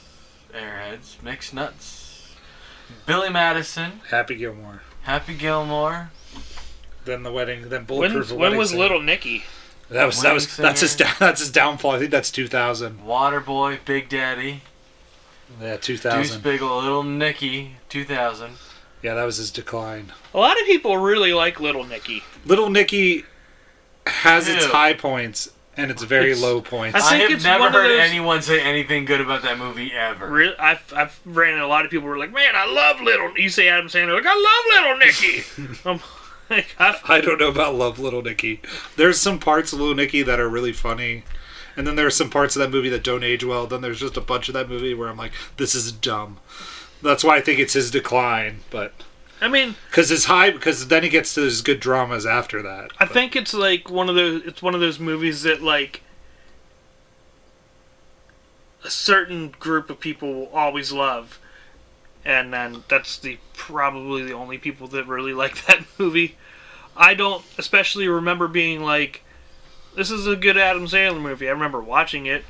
[0.54, 2.34] Airheads, Mixed Nuts,
[3.06, 4.84] Billy Madison, Happy Gilmore.
[5.02, 6.12] Happy Gilmore,
[7.04, 8.84] then the wedding then when, bulletproof when Wedding was Singer.
[8.84, 9.44] Little Nicky
[9.90, 13.00] that was that Wedding was that's his down, that's his downfall I think that's 2000
[13.06, 14.62] Waterboy, Big Daddy,
[15.62, 16.22] yeah 2000.
[16.22, 18.54] Deuce 2000 Biggle, Little Nicky, 2000.
[19.02, 23.26] yeah that was his decline a lot of people really like Little Nicky Little Nicky
[24.08, 26.96] has its high points and its very It's- low points.
[27.02, 29.92] I, I have it's never one heard those- anyone say anything good about that movie
[29.94, 30.28] ever.
[30.28, 33.02] Really, I've I've ran into a lot of people who are like, man, I love
[33.02, 33.36] Little.
[33.38, 35.80] You say Adam Sandler, like I love Little Nicky.
[35.86, 36.02] I'm um,
[36.50, 38.62] like, I don't know about Love Little Nicky.
[38.96, 41.24] There's some parts of Little Nicky that are really funny.
[41.76, 43.66] And then there are some parts of that movie that don't age well.
[43.66, 46.40] Then there's just a bunch of that movie where I'm like, this is dumb.
[47.02, 48.60] That's why I think it's his decline.
[48.70, 48.94] But
[49.42, 52.92] I mean, because his high, because then he gets to his good dramas after that.
[53.00, 54.44] I But- think it's like one of those.
[54.46, 56.02] It's one of those movies that like
[58.84, 61.40] a certain group of people will always love,
[62.26, 66.38] and then that's the probably the only people that really like that movie.
[66.96, 69.24] I don't especially remember being like,
[69.96, 72.44] "This is a good Adam Sandler movie." I remember watching it.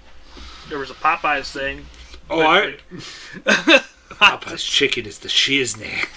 [0.69, 1.85] There was a Popeyes thing.
[2.29, 2.75] Oh, I.
[4.17, 6.07] Papa's chicken is the shiznit.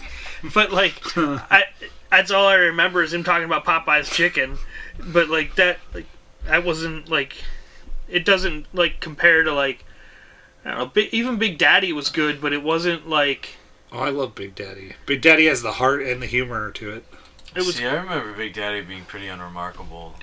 [0.55, 1.65] but like I
[2.11, 4.59] that's all I remember is him talking about Popeye's chicken.
[4.99, 6.07] But like that like
[6.49, 7.37] I wasn't like
[8.09, 9.85] it doesn't like compare to like
[10.75, 13.51] know, Big, even Big Daddy was good, but it wasn't like
[13.93, 14.93] Oh, I love Big Daddy.
[15.07, 17.05] Big Daddy has the heart and the humor to it.
[17.55, 20.15] it was See, I remember Big Daddy being pretty unremarkable.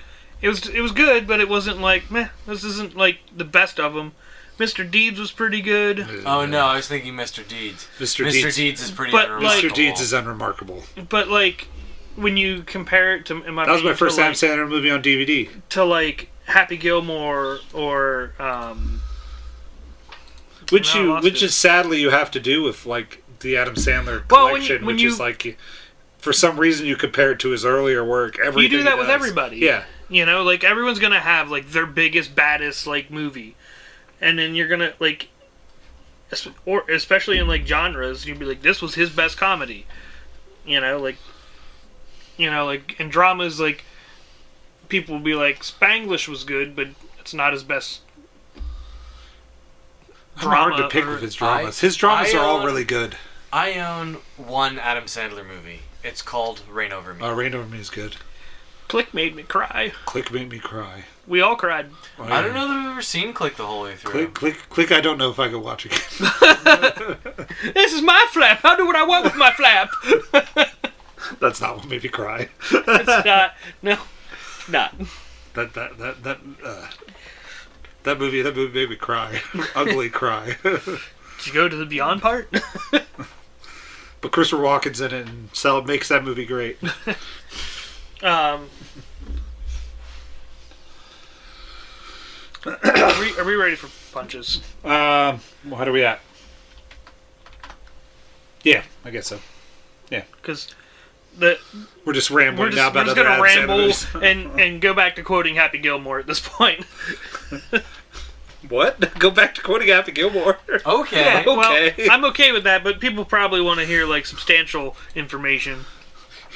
[0.41, 3.79] it was it was good, but it wasn't like meh, this isn't like the best
[3.79, 4.13] of them.
[4.60, 4.89] Mr.
[4.89, 7.45] Deeds was pretty good, Oh no, I was thinking Mr.
[7.47, 7.88] Deeds.
[7.97, 8.23] Mr.
[8.25, 8.32] Mr.
[8.32, 8.56] Deeds.
[8.56, 9.47] Deeds is pretty But, unremarkable.
[9.49, 9.75] like- Mr.
[9.75, 10.84] Deeds is unremarkable.
[11.10, 11.67] but like
[12.15, 14.60] when you compare it to in my That was my first to, time like, seeing
[14.60, 15.49] a movie on DVD.
[15.69, 19.01] to like Happy Gilmore or um
[20.71, 21.45] Which you, which it.
[21.47, 24.86] is sadly you have to do with like the Adam Sandler Well, when you- collection,
[24.86, 25.58] when which you- is like,
[26.17, 28.39] for some reason you compare it to his earlier work.
[28.39, 29.58] Everything you do that with everybody.
[29.58, 33.56] Yeah, You know, like everyone's gonna have like their biggest, baddest like movie,
[34.21, 35.28] and then you're gonna like,
[36.65, 39.86] or especially in like genres, you'd be like, this was his best comedy.
[40.65, 41.17] You know, like,
[42.38, 43.84] you know, like in dramas, like
[44.88, 46.88] people will be like, Spanglish was good, but
[47.19, 48.02] it's not his best.
[50.38, 51.82] I'm hard to pick or- with his dramas.
[51.84, 53.15] I- his dramas I are all really good.
[53.52, 55.82] I own one Adam Sandler movie.
[56.04, 57.24] It's called Reign Over Me.
[57.24, 58.15] Uh, Reign Over Me is good.
[58.88, 59.93] Click made me cry.
[60.06, 61.06] Click made me cry.
[61.26, 61.89] We all cried.
[62.19, 64.12] I don't know that I've ever seen Click the whole way through.
[64.12, 64.91] Click, click, click.
[64.91, 65.93] I don't know if I could watch it.
[67.74, 68.60] This is my flap.
[68.65, 69.89] I'll do what I want with my flap.
[71.39, 72.50] That's not what made me cry.
[72.86, 73.54] That's not.
[73.82, 73.98] No,
[74.67, 74.93] not.
[75.54, 76.88] That that that that uh,
[78.04, 79.42] that movie that movie made me cry.
[79.76, 80.58] Ugly cry.
[80.63, 82.50] Did you go to the Beyond part?
[84.22, 86.78] but Christopher Walken's in it and so it makes that movie great.
[88.22, 88.70] Um,
[92.66, 94.62] are, we, are we ready for punches?
[94.86, 96.22] Um, what are we at?
[98.63, 99.39] Yeah, I guess so.
[100.10, 100.74] Yeah, because
[101.38, 101.58] the
[102.06, 103.91] We're just we're rambling just, now we're just other gonna ramble
[104.24, 106.86] and and go back to quoting Happy Gilmore at this point.
[108.69, 109.00] What?
[109.19, 110.58] Go back to quoting Happy Gilmore.
[110.69, 110.82] Okay.
[110.86, 111.43] Okay.
[111.46, 115.86] Well, I'm okay with that, but people probably want to hear like substantial information.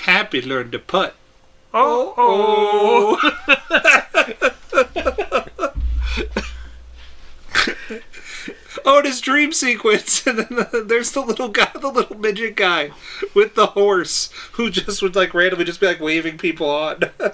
[0.04, 1.16] Happy learned to putt.
[1.74, 3.20] Oh, oh.
[8.90, 12.56] Oh, and his dream sequence, and then the, there's the little guy, the little midget
[12.56, 12.92] guy
[13.36, 17.02] with the horse, who just would like randomly just be like waving people on.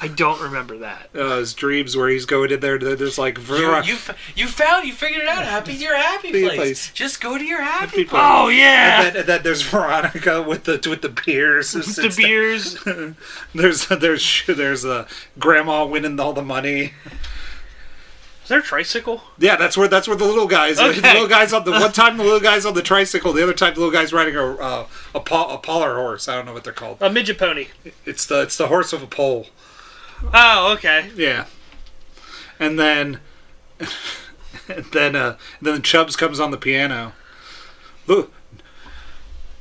[0.00, 1.08] I don't remember that.
[1.12, 3.96] uh, his dreams where he's going in there, and then there's like you, you,
[4.36, 5.44] you found, you figured it out.
[5.44, 6.56] Happy, your happy Happy place.
[6.56, 6.90] place.
[6.92, 8.10] Just go to your happy Happy place.
[8.10, 8.22] place.
[8.22, 11.72] Oh and, yeah, then, and then there's Veronica with the with the beers.
[11.72, 12.80] who the beers.
[12.84, 13.16] there.
[13.52, 15.08] There's there's there's uh,
[15.40, 16.92] grandma winning all the money.
[18.48, 19.20] Is there a tricycle?
[19.38, 20.80] Yeah, that's where that's where the little guys.
[20.80, 21.00] Okay.
[21.02, 23.52] The little guys on the one time the little guys on the tricycle, the other
[23.52, 26.28] time the little guys riding a uh, a, pol- a polar horse.
[26.28, 26.96] I don't know what they're called.
[27.02, 27.66] A midget pony.
[28.06, 29.48] It's the it's the horse of a pole.
[30.32, 31.10] Oh, okay.
[31.14, 31.44] Yeah,
[32.58, 33.20] and then
[34.66, 37.12] and then uh then Chubbs comes on the piano.
[38.06, 38.32] Look,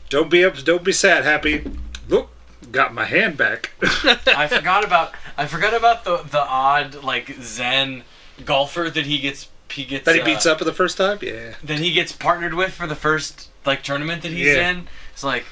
[0.09, 1.69] don't be up, don't be sad, happy.
[2.07, 2.29] Look,
[2.71, 3.71] got my hand back.
[3.81, 8.05] I forgot about, I forgot about the the odd like Zen
[8.45, 11.19] golfer that he gets, he gets that he uh, beats up for the first time.
[11.21, 14.69] Yeah, that he gets partnered with for the first like tournament that he's Yeah.
[14.71, 14.87] in.
[15.13, 15.45] It's like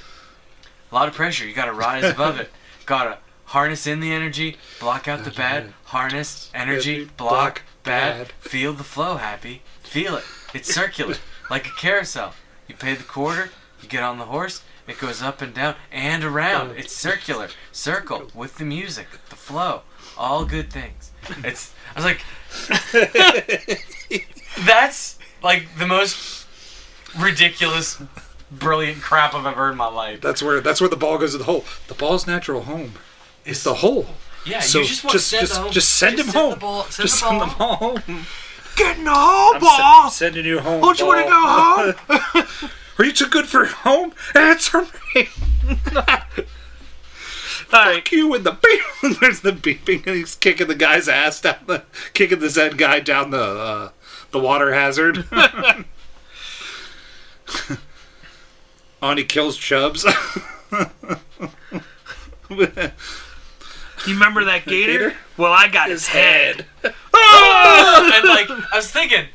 [0.92, 1.46] a lot of pressure.
[1.48, 2.50] You got to rise above it.
[2.86, 8.32] Got to harness in the energy, block out the bad, harness energy, block bad.
[8.40, 9.18] feel the flow.
[9.18, 10.24] Happy, feel it.
[10.54, 11.16] It's circular,
[11.50, 12.34] like a carousel.
[12.68, 13.50] You pay the quarter,
[13.82, 14.62] you get on the horse.
[14.88, 16.78] It goes up and down and around.
[16.78, 19.82] It's circular, circle with the music, the flow,
[20.16, 21.12] all good things.
[21.44, 21.74] It's.
[21.96, 22.22] I was like,
[24.66, 26.46] that's like the most
[27.18, 28.02] ridiculous,
[28.52, 30.22] brilliant crap I've ever heard in my life.
[30.22, 31.64] that's where that's where the ball goes to the hole.
[31.88, 32.94] The ball's natural home.
[33.46, 34.08] It's the hole.
[34.46, 35.72] yeah, So you just want just to send just home.
[35.72, 36.50] just send him send home.
[36.52, 38.26] The ball, send just the send ball them home.
[38.76, 40.10] Get in the hole, I'm ball.
[40.10, 40.82] se- sending you home.
[40.82, 42.70] Don't you want to go home?
[42.98, 44.14] Are you too good for home?
[44.36, 45.30] Answer me.
[47.74, 47.96] All right.
[47.96, 48.82] Fuck you with the beep.
[49.20, 53.00] There's the beeping, and he's kicking the guy's ass down the, kicking the Zen guy
[53.00, 53.90] down the uh,
[54.32, 55.26] the water hazard.
[59.02, 60.06] On he kills Chubbs.
[64.06, 64.92] You remember that gator?
[64.92, 65.14] Gator?
[65.36, 66.66] Well, I got his, head.
[66.84, 69.26] and like I was thinking,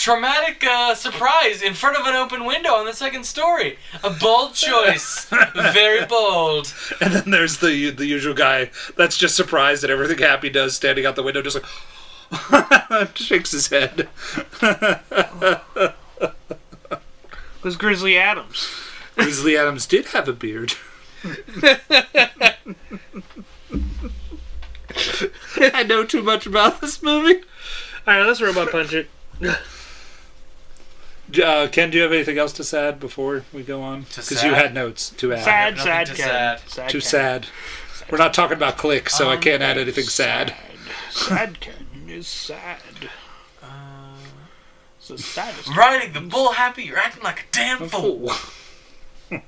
[0.00, 3.78] traumatic uh, surprise in front of an open window on the second story.
[4.02, 6.74] A bold choice, very bold.
[7.00, 11.04] And then there's the the usual guy that's just surprised at everything Happy does, standing
[11.06, 11.58] out the window, just
[12.50, 14.08] like shakes his head.
[14.62, 15.94] It
[17.62, 18.70] was Grizzly Adams.
[19.16, 20.74] Grizzly Adams did have a beard.
[25.56, 27.42] I know too much about this movie.
[28.06, 29.10] All right, let's robot punch it.
[31.38, 34.02] Uh, Ken, do you have anything else to add before we go on?
[34.02, 35.44] Because you had notes to add.
[35.44, 36.26] Sad, sad, to Ken.
[36.26, 36.60] sad.
[36.68, 37.08] sad Too Ken.
[37.08, 37.46] sad.
[38.10, 40.54] We're not talking about click, so I Um, can't add anything sad.
[41.10, 42.78] Sad Ken is sad.
[44.98, 45.74] It's the saddest.
[45.76, 48.32] Riding the bull happy, you're acting like a damn fool.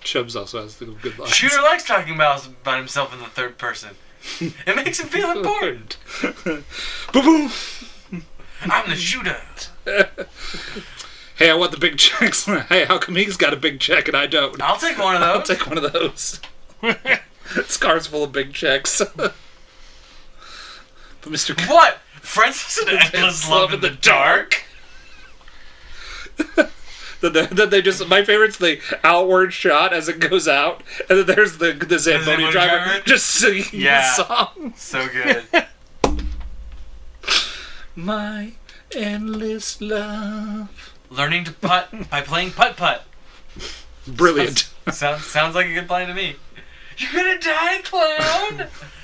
[0.00, 1.34] Chubbs also has the good lines.
[1.34, 3.90] Shooter likes talking about, about himself in the third person.
[4.40, 5.96] It makes him feel important.
[6.44, 6.62] Boom
[7.12, 7.50] boom.
[8.62, 9.36] I'm the shooter.
[11.36, 12.44] Hey, I want the big checks.
[12.68, 14.60] hey, how come he's got a big check and I don't?
[14.60, 15.30] I'll take one of those.
[15.30, 16.40] I'll take one of those.
[17.66, 19.00] Scar's full of big checks.
[19.16, 19.34] but
[21.22, 21.58] Mr.
[21.68, 21.98] What?
[22.20, 24.64] Francis and endless love in the dark.
[27.20, 31.18] Then they, then they just my favorite's the outward shot as it goes out, and
[31.20, 33.02] then there's the the Zamboni Zamboni driver, driver?
[33.04, 34.00] just singing Yeah.
[34.16, 34.74] the song.
[34.76, 35.44] So good.
[37.96, 38.52] My
[38.94, 40.94] endless love.
[41.10, 43.04] Learning to putt by playing putt putt.
[44.06, 44.70] Brilliant.
[44.92, 46.36] Sounds sounds like a good plan to me.
[46.96, 48.68] You're gonna die, clown.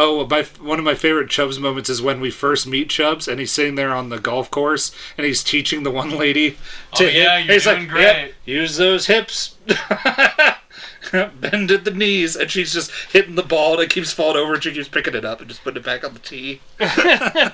[0.00, 3.40] Oh, my one of my favorite Chubbs moments is when we first meet Chubbs, and
[3.40, 6.56] he's sitting there on the golf course, and he's teaching the one lady
[6.92, 8.02] oh, to Oh, yeah, you're he's doing like, great.
[8.02, 9.56] "Yep, use those hips.
[11.10, 14.54] Bend at the knees, and she's just hitting the ball, and it keeps falling over,
[14.54, 16.60] and she keeps picking it up and just putting it back on the tee.
[16.78, 17.50] I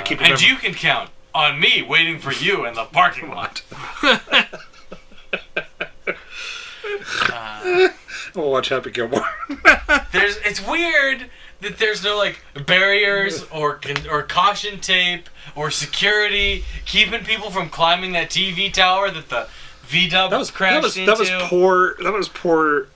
[0.04, 3.62] keep uh, and you can count on me waiting for you in the parking lot.
[7.32, 7.88] Uh,
[8.34, 9.24] We'll watch Happy Gilmore.
[10.12, 11.26] There's it's weird
[11.60, 13.80] that there's no like barriers or
[14.10, 19.48] or caution tape or security keeping people from climbing that TV tower that the
[19.82, 21.10] V Dub that was crashed that was into.
[21.10, 21.96] that was poor.
[22.02, 22.86] That was poor.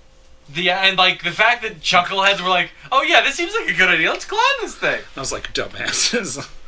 [0.49, 3.77] The and like the fact that chuckleheads were like, "Oh yeah, this seems like a
[3.77, 4.11] good idea.
[4.11, 6.49] Let's climb this thing." I was like dumbasses.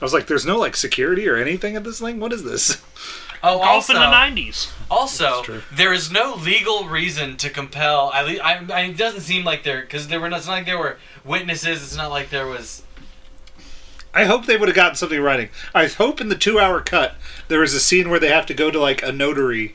[0.00, 2.20] I was like, "There's no like security or anything at this thing.
[2.20, 2.82] What is this?"
[3.42, 4.70] Oh, Golf also, in the '90s.
[4.90, 8.12] also, there is no legal reason to compel.
[8.12, 10.28] At least, I, I, it doesn't seem like there because there were.
[10.28, 11.82] Not, it's not like there were witnesses.
[11.82, 12.82] It's not like there was.
[14.12, 15.48] I hope they would have gotten something writing.
[15.74, 17.14] I hope in the two-hour cut
[17.48, 19.74] there is a scene where they have to go to like a notary,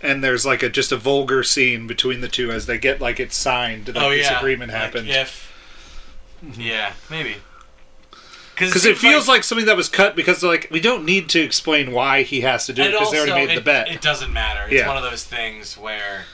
[0.00, 3.18] and there's like a just a vulgar scene between the two as they get like
[3.18, 3.86] it signed.
[3.86, 5.08] That oh this yeah, agreement like, happened.
[5.08, 5.52] If.
[6.44, 6.60] Mm-hmm.
[6.60, 7.36] Yeah, maybe.
[8.54, 11.90] Because it feels like, something that was cut because like we don't need to explain
[11.92, 13.88] why he has to do it because they already made it, the bet.
[13.88, 14.64] It doesn't matter.
[14.64, 14.88] It's Yeah.
[14.88, 16.24] one of those things where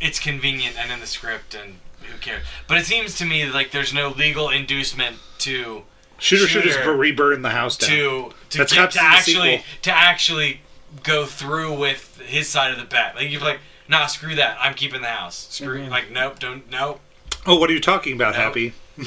[0.00, 2.44] it's convenient and in the script, and who cares?
[2.66, 5.82] But it seems to me like there's no legal inducement to
[6.18, 7.90] shooter, shooters, Shooter re-burn the house down.
[7.90, 10.60] to to, That's get, to actually to actually
[11.02, 13.14] go through with his side of the bet.
[13.14, 14.56] Like you're like, nah, screw that.
[14.60, 15.48] I'm keeping the house.
[15.50, 15.90] Screw Mm-hmm.
[15.90, 17.00] like nope, don't nope.
[17.46, 18.40] Oh, what are you talking about, No.
[18.40, 18.72] Happy?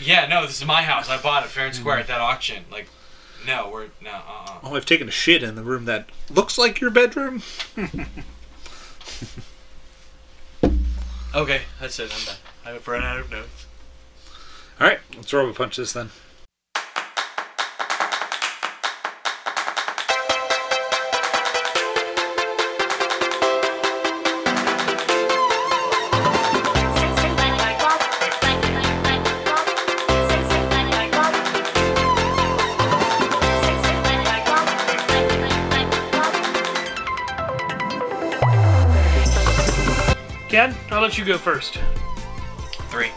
[0.00, 1.08] Yeah, no, this is my house.
[1.08, 2.00] I bought it fair and square Mm-hmm.
[2.02, 2.64] at that auction.
[2.70, 2.88] Like,
[3.46, 6.56] no, we're no, uh, uh Oh, I've taken a shit in the room that looks
[6.58, 7.42] like your bedroom.
[11.32, 12.12] Okay, that's it.
[12.12, 12.36] I'm done.
[12.76, 13.66] I've run out of notes.
[14.80, 16.10] All right, let's roll a punch this then.
[40.60, 41.78] Ken, I'll let you go first.
[42.90, 43.10] Three.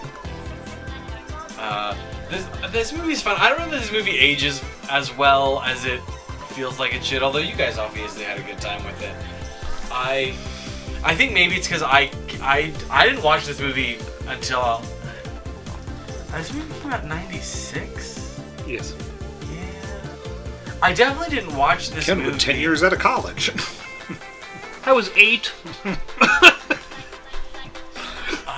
[1.59, 1.93] Uh,
[2.29, 3.35] this this movie's fun.
[3.37, 5.99] I don't know that this movie ages as well as it
[6.55, 7.21] feels like it should.
[7.21, 9.13] Although you guys obviously had a good time with it.
[9.91, 10.33] I
[11.03, 14.81] I think maybe it's because I I I didn't watch this movie until uh,
[16.37, 18.39] this movie came out '96.
[18.65, 18.95] Yes.
[19.51, 20.77] Yeah.
[20.81, 22.31] I definitely didn't watch this Ken movie.
[22.31, 23.51] with ten years out of college.
[24.85, 25.51] I was eight.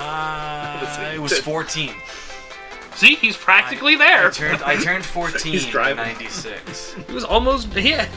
[0.05, 1.93] Uh, it was 14.
[2.95, 4.31] See, he's practically I there.
[4.31, 6.93] turned I turned 14 He's in '96.
[7.07, 8.07] He was almost yeah.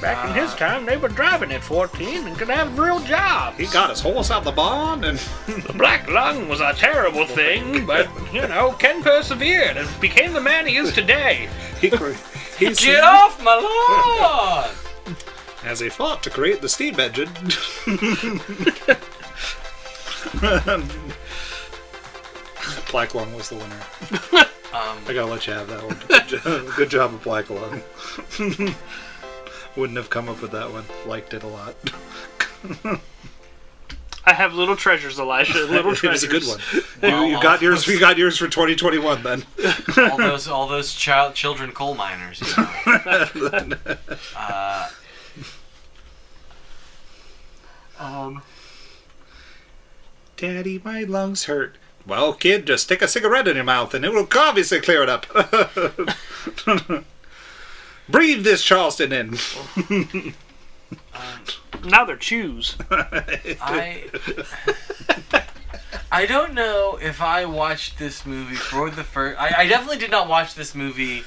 [0.00, 3.00] Back in his Uh, time, they were driving at 14 and could have a real
[3.00, 3.54] job.
[3.54, 7.86] he got his horse out the barn and The black lung was a terrible thing,
[7.86, 11.48] but you know, Ken persevered and became the man he is today.
[11.80, 11.88] he
[12.58, 15.16] he's Get off my lawn!
[15.64, 17.30] as he fought to create the steam engine.
[22.90, 23.80] Black Lung was the winner.
[24.74, 25.96] Um, I gotta let you have that one.
[26.08, 27.80] Good job, good job of Black Lung.
[29.76, 30.84] Wouldn't have come up with that one.
[31.06, 31.76] Liked it a lot.
[34.24, 35.64] I have little treasures, Elijah.
[35.66, 36.22] Little it treasures.
[36.22, 36.58] was a good one.
[37.02, 37.84] Well, you, you got yours.
[37.84, 39.44] those- You got yours for 2021 then.
[40.10, 42.40] all those, all those child, children coal miners.
[42.40, 42.48] You
[43.68, 43.76] know.
[44.36, 44.88] uh,
[48.00, 48.42] um,
[50.36, 51.76] Daddy, my lungs hurt.
[52.06, 55.08] Well, kid, just stick a cigarette in your mouth and it will obviously clear it
[55.08, 55.26] up.
[58.08, 59.38] Breathe this Charleston in.
[61.14, 62.76] Um, now they're chews.
[62.90, 64.04] I,
[66.12, 69.40] I don't know if I watched this movie for the first.
[69.40, 71.24] I, I definitely did not watch this movie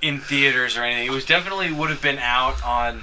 [0.00, 1.06] in theaters or anything.
[1.06, 3.02] It was definitely would have been out on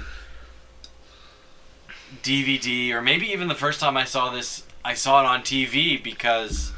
[2.22, 6.02] DVD or maybe even the first time I saw this, I saw it on TV
[6.02, 6.72] because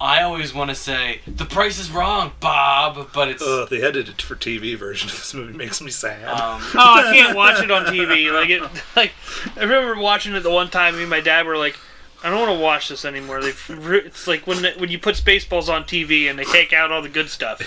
[0.00, 3.42] I always want to say the price is wrong, Bob, but it's.
[3.42, 6.24] Ugh, the edited for TV version of this movie makes me sad.
[6.28, 8.30] Um, Oh, I can't watch it on TV.
[8.32, 8.62] Like it,
[8.96, 9.12] like
[9.56, 10.96] I remember watching it the one time.
[10.96, 11.78] Me and my dad were like,
[12.22, 15.70] "I don't want to watch this anymore." They, it's like when when you put Spaceballs
[15.72, 17.60] on TV and they take out all the good stuff.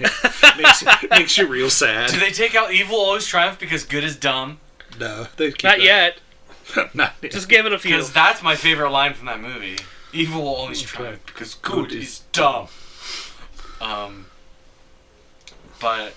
[0.58, 2.10] makes, makes you real sad.
[2.10, 4.58] do they take out evil always triumph because good is dumb?
[4.98, 5.84] No, they keep Not that.
[5.84, 6.20] yet.
[6.94, 7.32] Not yet.
[7.32, 7.92] Just give it a few.
[7.92, 9.78] Because that's my favorite line from that movie.
[10.12, 12.68] Evil will always triumph because good Good is dumb.
[13.80, 14.26] Um,
[15.80, 16.14] but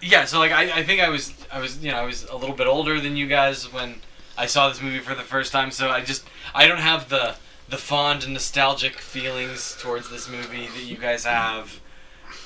[0.00, 2.36] yeah, so like I, I think I was I was you know I was a
[2.36, 3.96] little bit older than you guys when
[4.36, 5.70] I saw this movie for the first time.
[5.70, 6.24] So I just
[6.54, 7.36] I don't have the
[7.68, 11.80] the fond and nostalgic feelings towards this movie that you guys have.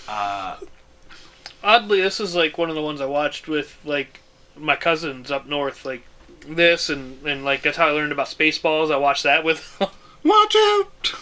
[0.07, 0.59] Uh,
[1.64, 4.20] Oddly, this is like one of the ones I watched with like
[4.57, 5.84] my cousins up north.
[5.84, 6.02] Like
[6.46, 8.92] this and and like that's how I learned about Spaceballs.
[8.92, 9.80] I watched that with
[10.24, 11.14] Watch out!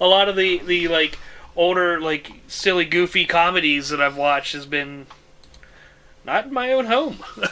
[0.00, 1.18] a lot of the the like
[1.54, 5.06] older like silly goofy comedies that I've watched has been
[6.24, 7.24] not in my own home.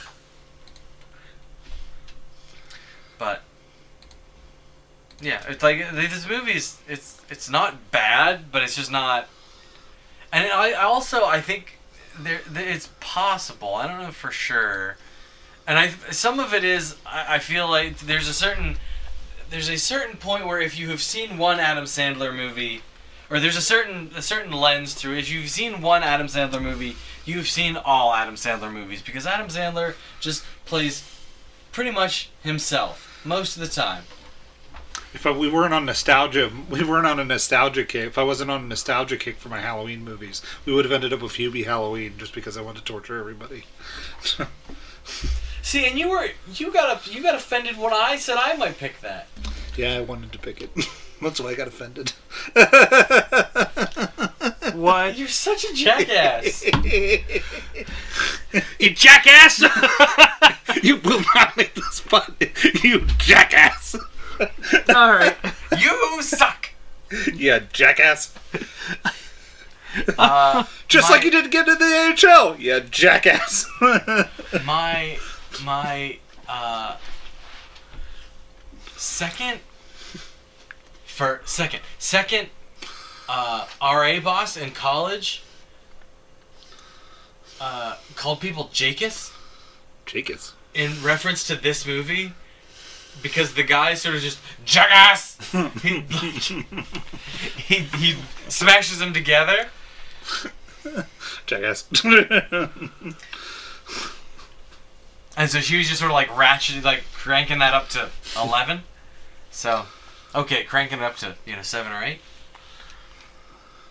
[3.19, 3.43] but
[5.21, 9.29] yeah, it's like this movie's it's it's not bad, but it's just not.
[10.33, 11.79] And I, I also I think
[12.19, 13.75] there, it's possible.
[13.75, 14.97] I don't know for sure,
[15.67, 18.77] and I some of it is I, I feel like there's a certain
[19.51, 22.83] there's a certain point where if you have seen one Adam Sandler movie,
[23.31, 25.17] or there's a certain a certain lens through.
[25.17, 29.49] If you've seen one Adam Sandler movie, you've seen all Adam Sandler movies because Adam
[29.49, 31.09] Sandler just plays
[31.73, 34.05] pretty much himself most of the time.
[35.15, 38.09] If I, we weren't on nostalgia, we weren't on a nostalgia kick.
[38.09, 41.13] If I wasn't on a nostalgia kick for my Halloween movies, we would have ended
[41.13, 43.65] up with Hubie Halloween just because I wanted to torture everybody.
[45.63, 48.77] See, and you were you got up you got offended when I said I might
[48.77, 49.29] pick that.
[49.77, 50.71] Yeah, I wanted to pick it.
[51.23, 52.13] That's why I got offended.
[54.75, 55.17] what?
[55.17, 56.65] You're such a jackass.
[58.79, 59.63] You jackass!
[60.83, 62.37] you will not make this fun.
[62.83, 63.84] You jackass.
[64.95, 65.37] All right.
[65.79, 66.71] you suck.
[67.35, 68.35] Yeah, jackass.
[70.19, 72.57] Uh, Just my- like you didn't get into the AHL.
[72.59, 73.67] Yeah, jackass.
[74.65, 75.19] my
[75.65, 76.19] my
[76.49, 76.97] uh
[78.97, 79.61] second
[81.05, 82.49] for second second
[83.29, 85.43] uh RA boss in college
[87.61, 89.33] uh called people Jacus
[90.07, 90.55] Jackass.
[90.75, 92.33] in reference to this movie
[93.23, 95.39] because the guy sort of just jackass
[95.83, 96.01] he,
[97.57, 98.17] he he
[98.49, 99.69] smashes them together
[101.47, 101.89] Jackass.
[105.37, 108.11] And so she was just sort of like ratcheting, like cranking that up to
[108.41, 108.83] 11.
[109.51, 109.87] So,
[110.35, 112.21] okay, cranking it up to, you know, 7 or 8.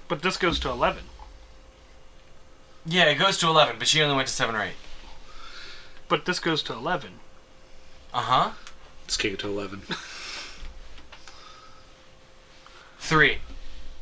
[0.08, 1.04] But this goes to 11.
[2.86, 4.72] Yeah, it goes to 11, but she only went to 7 or 8.
[6.08, 7.20] But this goes to 11.
[8.14, 8.52] Uh huh.
[9.14, 9.82] Let's kick it to 11.
[12.98, 13.38] 3.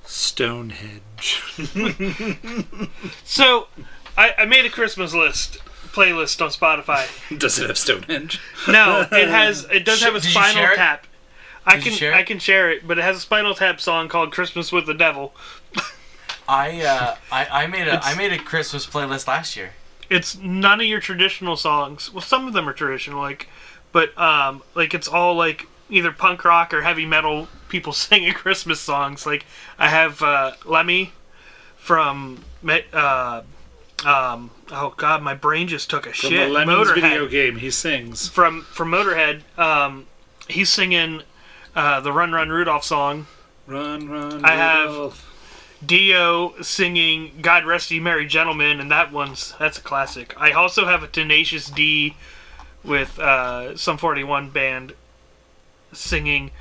[0.05, 1.43] Stonehenge.
[3.25, 3.67] So,
[4.17, 5.57] I, I made a Christmas list
[5.91, 7.09] playlist on Spotify.
[7.37, 8.39] Does it have Stonehenge?
[8.69, 9.67] No, it has.
[9.69, 10.75] It does Sh- have a did you Spinal share it?
[10.77, 11.07] Tap.
[11.65, 12.15] I Did you can share it?
[12.15, 14.93] I can share it, but it has a Spinal Tap song called "Christmas with the
[14.93, 15.33] Devil."
[16.47, 19.71] I, uh, I, I made a, It's- I made a Christmas playlist last year.
[20.09, 22.13] It's none of your traditional songs.
[22.13, 23.49] Well, some of them are traditional, like,
[23.91, 28.79] but um, like it's all like either punk rock or heavy metal people singing Christmas
[28.79, 29.25] songs.
[29.25, 29.45] Like
[29.79, 31.13] I have uh, Lemmy
[31.75, 32.43] from
[32.93, 33.41] uh,
[34.05, 36.47] um, oh god, my brain just took a From shit.
[36.47, 36.95] the Lemons Motorhead.
[37.01, 38.27] video game, he sings.
[38.27, 39.41] from from Motorhead.
[39.57, 40.07] Um,
[40.47, 41.23] he's singing
[41.75, 43.27] uh, the Run Run Rudolph song.
[43.67, 45.27] Run, run, I have- Rudolph.
[45.83, 50.33] Dio singing "God Rest Ye Merry Gentlemen," and that one's that's a classic.
[50.39, 52.15] I also have a Tenacious D
[52.83, 54.93] with uh, Sum 41 band
[55.93, 56.51] singing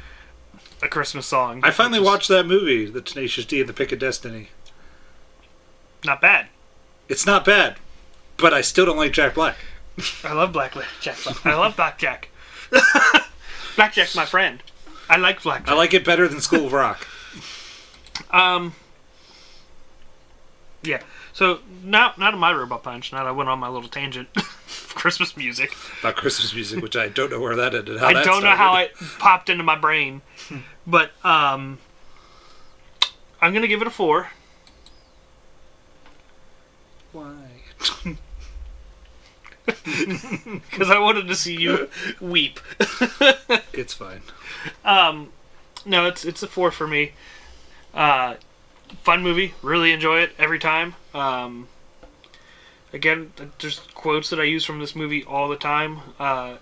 [0.83, 1.61] a Christmas song.
[1.63, 4.49] I finally is watched that movie, The Tenacious D in the Pick of Destiny.
[6.05, 6.49] Not bad.
[7.09, 7.77] It's not bad,
[8.37, 9.57] but I still don't like Jack Black.
[10.25, 11.17] I love Black Jack.
[11.23, 11.47] Black.
[11.47, 12.29] I love Black Jack.
[13.77, 14.63] Black Jack's my friend.
[15.09, 15.65] I like Black.
[15.65, 15.73] Jack.
[15.73, 17.07] I like it better than School of Rock.
[18.31, 18.75] Um.
[20.83, 21.03] Yeah.
[21.33, 23.13] So now, not in my robot punch.
[23.13, 24.29] Now I went on my little tangent
[24.95, 25.77] Christmas music.
[26.01, 27.99] About Christmas music, which I don't know where that ended.
[27.99, 30.23] How I that don't know how it popped into my brain,
[30.87, 31.79] but um,
[33.41, 34.31] I'm gonna give it a four.
[37.13, 37.35] Why?
[39.67, 41.89] because I wanted to see you
[42.21, 42.61] weep.
[43.73, 44.21] It's fine.
[44.85, 45.33] Um,
[45.87, 47.13] no, it's it's a four for me.
[47.95, 48.35] Uh,
[49.03, 50.97] fun movie, really enjoy it every time.
[51.15, 51.69] Um,
[52.93, 56.01] again, there's quotes that I use from this movie all the time.
[56.19, 56.57] Uh,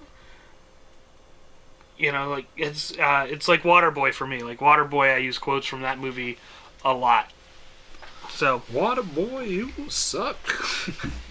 [1.98, 4.42] you know, like it's uh, it's like Waterboy for me.
[4.42, 6.38] Like Waterboy, I use quotes from that movie
[6.84, 7.32] a lot.
[8.30, 10.36] So What a boy, you suck.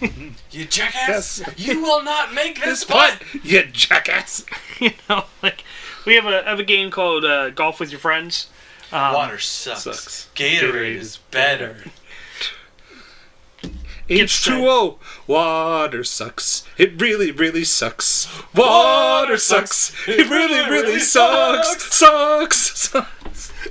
[0.50, 1.40] You jackass!
[1.40, 1.58] Yes.
[1.58, 3.20] You will not make this This putt!
[3.20, 4.44] putt, you jackass.
[4.80, 5.64] you know, like
[6.06, 8.48] we have a have a game called uh, Golf with Your Friends.
[8.92, 9.82] Um, Water sucks.
[9.82, 10.28] Sucks.
[10.34, 11.76] Gatorade, Gatorade is is better.
[14.08, 14.98] H2O.
[15.26, 16.64] Water sucks.
[16.76, 18.28] It really, really sucks.
[18.54, 19.92] Water sucks.
[20.08, 21.94] It really, really sucks.
[21.94, 22.78] Sucks.
[22.78, 23.52] Sucks.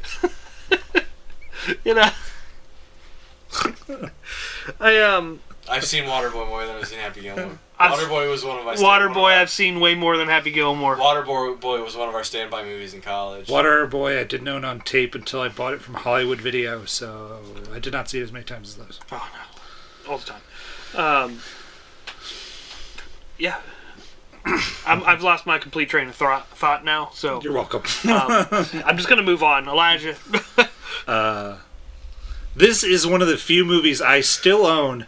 [1.84, 2.10] You know,
[4.80, 7.58] I um I've seen Waterboy more than I've seen Happy Gilmore.
[7.78, 8.76] I've, Waterboy was one of my.
[8.76, 10.96] Waterboy, I've seen way more than Happy Gilmore.
[10.96, 13.48] Waterboy Boy was one of our standby movies in college.
[13.48, 17.40] Waterboy, I didn't own on tape until I bought it from Hollywood Video, so
[17.74, 19.00] I did not see it as many times as those.
[19.12, 19.40] Oh no,
[20.10, 20.42] all the time.
[20.96, 21.40] Um,
[23.38, 23.58] yeah,
[24.86, 27.10] I'm, I've lost my complete train of thought, thought now.
[27.14, 27.82] So You're welcome.
[28.10, 28.48] um,
[28.86, 29.68] I'm just gonna move on.
[29.68, 30.16] Elijah,
[32.56, 35.06] This is one of the few movies I still own.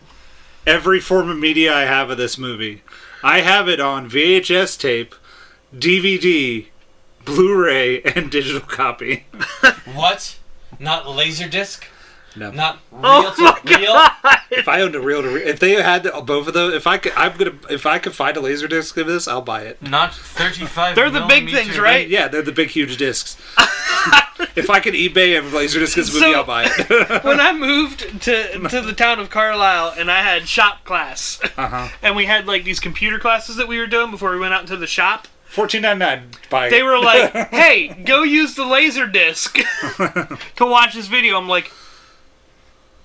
[0.67, 2.83] Every form of media I have of this movie.
[3.23, 5.15] I have it on VHS tape,
[5.75, 6.67] DVD,
[7.25, 9.25] Blu-ray, and digital copy.
[9.93, 10.37] What?
[10.79, 11.83] Not Laserdisc?
[12.35, 12.51] No.
[12.51, 14.39] Not real Oh to my real?
[14.51, 16.97] if I owned a real to reel, if they had both of those, if I
[16.97, 19.81] could, I'm gonna, if I could find a laser disc of this, I'll buy it.
[19.81, 22.07] Not 35 They're the big things, right?
[22.07, 23.35] Yeah, they're the big, huge discs.
[24.55, 27.23] if I could eBay a laser disc of this movie, So- I'll buy it.
[27.23, 31.89] when I moved to to the town of Carlisle and I had shop class, uh-huh.
[32.01, 34.61] and we had like these computer classes that we were doing before we went out
[34.61, 35.27] into the shop.
[35.45, 36.29] Fourteen ninety nine.
[36.51, 39.57] Buy They were like, "Hey, go use the laser disc
[39.97, 41.71] to watch this video." I'm like,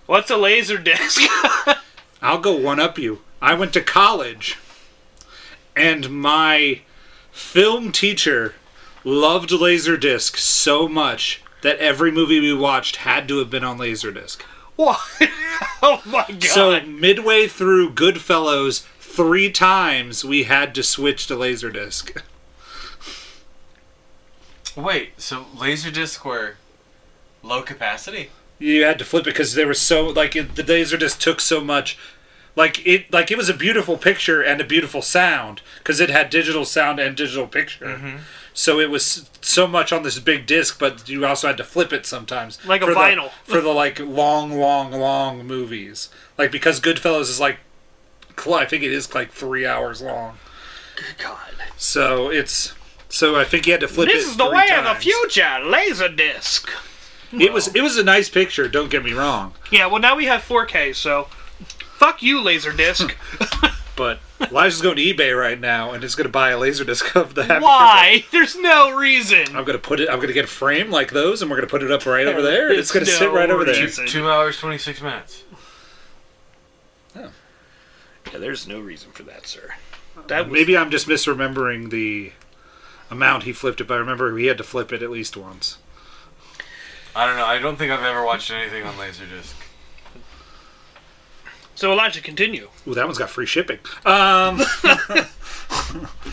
[0.07, 1.23] "What's a laser disc?
[2.23, 3.21] I'll go one up you.
[3.41, 4.59] I went to college,
[5.77, 6.81] and my
[7.31, 8.55] film teacher
[9.05, 14.41] loved Laserdisc so much that every movie we watched had to have been on Laserdisc.
[14.77, 15.01] what?
[15.83, 16.45] oh my god!
[16.45, 22.23] So midway through Goodfellas, three times we had to switch to Laserdisc.
[24.77, 26.57] Wait, so Laserdisc were
[27.43, 28.31] low capacity?
[28.59, 30.63] You had to flip it because there was so like it, the
[30.99, 31.99] just took so much.
[32.57, 36.31] Like it, like it was a beautiful picture and a beautiful sound because it had
[36.31, 37.87] digital sound and digital picture.
[37.87, 38.17] Mm-hmm.
[38.57, 41.93] So it was so much on this big disc, but you also had to flip
[41.93, 43.31] it sometimes, Like a for the- vinyl.
[43.45, 46.09] for the like long, long, long movies.
[46.39, 47.59] Like because Goodfellas is like,
[48.47, 50.39] I think it is like three hours long.
[50.95, 51.55] Good God.
[51.77, 52.73] So it's
[53.09, 55.59] so I think you had to flip This is the three way of the future,
[55.65, 56.71] laser disc.
[57.41, 58.69] It was it was a nice picture.
[58.69, 61.29] Don't get me wrong, Yeah, well now we have 4K, so
[61.97, 63.15] fuck you, Laserdisc.
[63.97, 67.35] but Elijah's going to eBay right now and is going to buy a Laserdisc of
[67.35, 68.25] the Happy Why?
[68.31, 69.57] There's no reason.
[69.57, 70.09] I'm gonna put it.
[70.11, 72.43] I'm gonna get a frame like those, and we're gonna put it up right over
[72.43, 72.73] there.
[72.73, 73.83] It's gonna sit right over there.
[73.83, 74.07] reason.
[74.07, 75.45] Two hours, 26 minutes.
[78.33, 79.75] Yeah, there's no reason for that, sir.
[80.27, 82.33] That was, Maybe I'm just misremembering the
[83.11, 85.79] amount he flipped it, but I remember he had to flip it at least once.
[87.17, 87.47] I don't know.
[87.47, 89.55] I don't think I've ever watched anything on Laserdisc.
[91.75, 92.69] so Elijah, continue.
[92.89, 93.79] Ooh, that one's got free shipping.
[94.05, 94.61] Um,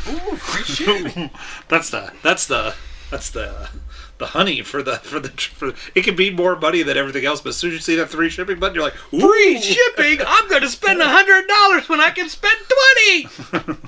[0.10, 1.30] Ooh, free shipping.
[1.68, 2.74] that's the that's the
[3.12, 3.70] that's the
[4.18, 7.42] the honey for the for the for it can be more money than everything else,
[7.42, 9.20] but as soon as you see that free shipping button, you're like, Ooh.
[9.20, 10.20] Free shipping?
[10.26, 13.78] I'm gonna spend a hundred dollars when I can spend twenty.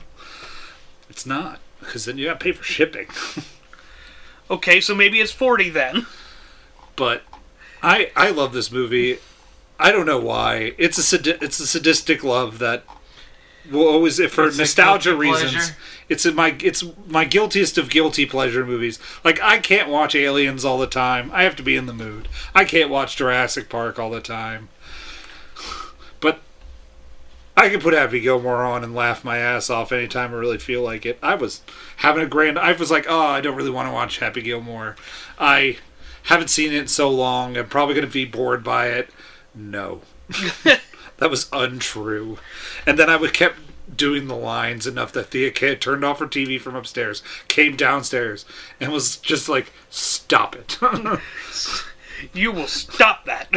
[1.10, 3.06] It's not because then you got to pay for shipping.
[4.50, 6.08] Okay, so maybe it's forty then.
[6.96, 7.24] But
[7.82, 9.18] I I love this movie.
[9.80, 10.74] I don't know why.
[10.78, 12.84] It's a sadi- it's a sadistic love that
[13.70, 15.52] will always if for It's nostalgia reasons.
[15.54, 15.76] pleasure?
[16.10, 19.00] It's my it's my guiltiest of guilty pleasure movies.
[19.24, 21.32] Like I can't watch Aliens all the time.
[21.34, 22.28] I have to be in the mood.
[22.54, 24.70] I can't watch Jurassic Park all the time.
[26.20, 26.42] But
[27.56, 30.82] I can put Happy Gilmore on and laugh my ass off anytime I really feel
[30.82, 31.18] like it.
[31.24, 31.62] I was
[31.98, 32.58] having a grand.
[32.60, 34.96] I was like, oh, I don't really want to watch Happy Gilmore.
[35.40, 35.78] I
[36.24, 37.58] haven't seen it in so long.
[37.58, 39.10] I'm probably going to be bored by it.
[39.56, 40.02] No,
[40.64, 42.38] that was untrue.
[42.86, 43.58] And then I would kept
[43.96, 48.46] doing the lines enough that Thea Kid turned off her TV from upstairs, came downstairs,
[48.80, 50.80] and was just like, "Stop it,"
[52.34, 53.52] You will stop that,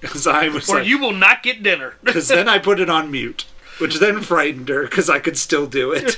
[0.00, 1.94] because I was or like, you will not get dinner.
[2.02, 3.46] because then I put it on mute,
[3.78, 6.16] which then frightened her because I could still do it.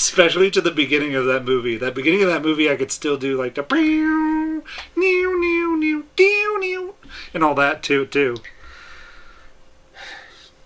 [0.00, 1.76] Especially to the beginning of that movie.
[1.76, 4.62] That beginning of that movie, I could still do like the meow,
[4.96, 6.94] meow, meow, meow, meow, meow,
[7.34, 8.36] and all that too, too.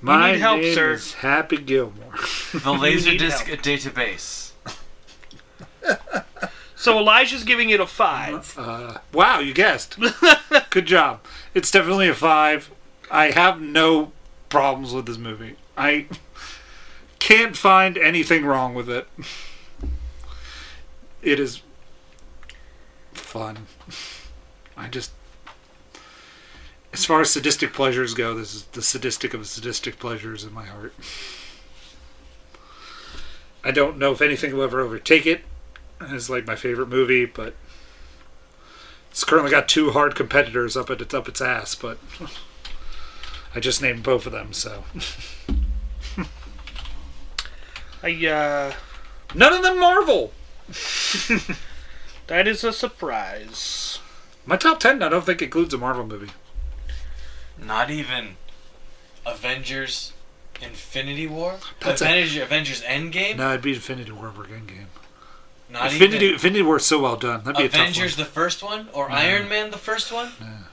[0.01, 0.93] My need help, name sir.
[0.93, 2.13] is Happy Gilmore.
[2.53, 4.53] The Laserdisc database.
[6.77, 8.55] So Elijah's giving it a five.
[8.59, 9.97] Uh, wow, you guessed.
[10.71, 11.25] Good job.
[11.55, 12.71] It's definitely a five.
[13.11, 14.13] I have no
[14.51, 15.57] problems with this movie.
[15.79, 16.05] I
[17.25, 19.09] can't find anything wrong with it.
[21.23, 21.63] It is
[23.15, 23.67] fun.
[24.77, 25.11] I just.
[26.93, 30.67] As far as sadistic pleasures go, this is the sadistic of sadistic pleasures in my
[30.67, 30.93] heart.
[33.65, 35.47] I don't know if anything will ever overtake it
[36.03, 37.55] It's like my favorite movie, but
[39.11, 41.97] it's currently got two hard competitors up at its up its ass, but
[43.55, 44.85] I just named both of them, so
[48.05, 48.73] I uh,
[49.35, 50.33] None of them Marvel.
[52.27, 53.99] that is a surprise.
[54.47, 56.31] My top ten, I don't think includes a Marvel movie.
[57.59, 58.37] Not even
[59.27, 60.13] Avengers
[60.61, 61.57] Infinity War?
[61.81, 63.37] That's a- Avengers, Avengers Endgame?
[63.37, 64.87] No, it'd be Infinity War over Endgame.
[65.71, 67.43] Not Infinity even Infinity War is so well done.
[67.45, 68.89] That'd be Avengers a tough the first one?
[68.93, 70.29] Or Iron Man the first one?
[70.29, 70.67] one.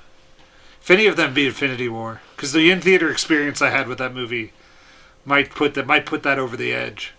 [0.81, 3.99] If any of them be Infinity War, because the in theater experience I had with
[3.99, 4.51] that movie
[5.25, 7.13] might put that might put that over the edge.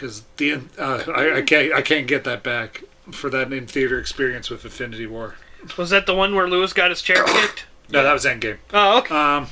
[0.00, 3.98] Because the uh, I, I can't I can't get that back for that in theater
[3.98, 5.34] experience with Infinity War.
[5.76, 7.66] Was that the one where Lewis got his chair kicked?
[7.90, 8.56] No, that was Endgame.
[8.72, 9.14] Oh, okay.
[9.14, 9.48] Um,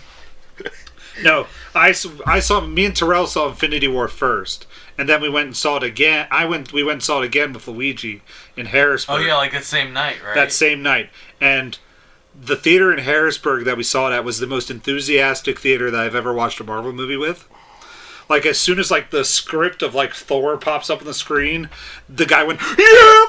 [1.22, 5.57] no, I saw me and Terrell saw Infinity War first, and then we went and
[5.57, 6.26] saw it again.
[6.30, 8.22] I went we went and saw it again with Luigi
[8.57, 9.16] in Harrisburg.
[9.20, 10.34] Oh yeah, like that same night, right?
[10.34, 11.11] that same night,
[11.42, 11.78] and
[12.34, 16.01] the theater in Harrisburg that we saw it at was the most enthusiastic theater that
[16.01, 17.46] I've ever watched a Marvel movie with.
[18.28, 21.70] Like as soon as like the script of like Thor pops up on the screen,
[22.08, 23.26] the guy went yeah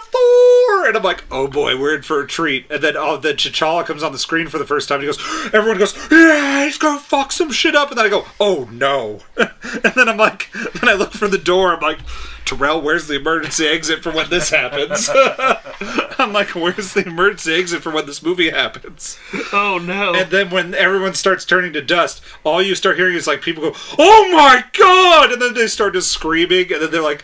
[0.87, 2.65] And I'm like oh boy we're in for a treat.
[2.69, 5.01] And then oh then T'Challa comes on the screen for the first time.
[5.01, 8.09] And he goes everyone goes yeah he's gonna fuck some shit up, and then I
[8.09, 11.73] go oh no, and then I'm like then I look for the door.
[11.73, 11.99] I'm like
[12.45, 15.09] Terrell where's the emergency exit for when this happens?
[16.19, 19.17] I'm like where's the emergency exit for when this movie happens?
[19.53, 20.13] oh no.
[20.15, 23.63] And then when everyone starts turning to dust, all you start hearing is like people
[23.63, 27.23] go, "Oh my god!" And then they start just screaming, and then they're like,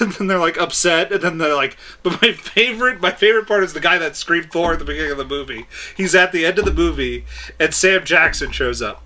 [0.00, 1.76] and then they're like upset, and then they're like.
[2.02, 5.10] But my favorite, my favorite part is the guy that screamed Thor at the beginning
[5.10, 5.66] of the movie.
[5.96, 7.24] He's at the end of the movie,
[7.58, 9.02] and Sam Jackson shows up,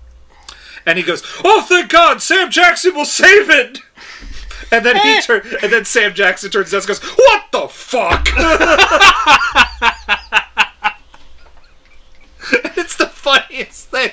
[0.85, 3.79] and he goes, "Oh thank God, Sam Jackson will save it."
[4.71, 8.27] And then he turn, and then Sam Jackson turns and goes, "What the fuck?"
[13.23, 14.11] Funniest thing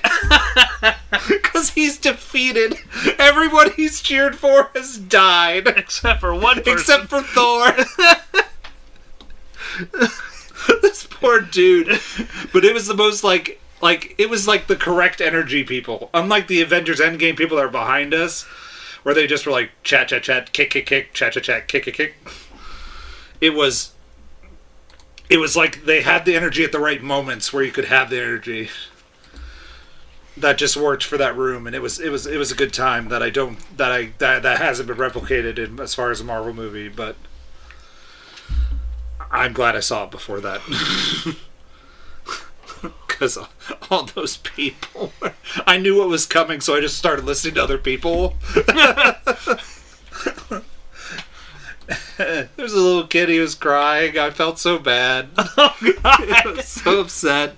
[1.29, 2.77] because he's defeated.
[3.19, 6.73] Everyone he's cheered for has died, Except for one person.
[6.73, 7.73] except for Thor.
[10.83, 12.01] this poor dude.
[12.53, 16.11] But it was the most like like it was like the correct energy people.
[16.15, 18.43] Unlike the Avengers Endgame people that are behind us,
[19.03, 21.85] where they just were like chat chat chat, kick kick kick, chat chat chat, kick
[21.85, 22.15] kick kick.
[23.41, 23.93] It was
[25.29, 28.11] it was like they had the energy at the right moments where you could have
[28.11, 28.69] the energy
[30.37, 32.73] that just worked for that room and it was it was it was a good
[32.73, 36.21] time that I don't that I that, that hasn't been replicated in as far as
[36.21, 37.17] a Marvel movie but
[39.31, 40.61] I'm glad I saw it before that
[43.07, 43.39] because
[43.91, 45.13] all those people
[45.67, 48.37] I knew what was coming so I just started listening to other people
[52.17, 53.29] There's a little kid.
[53.29, 54.19] He was crying.
[54.19, 55.29] I felt so bad.
[55.37, 55.99] Oh God!
[56.05, 57.57] I was so upset.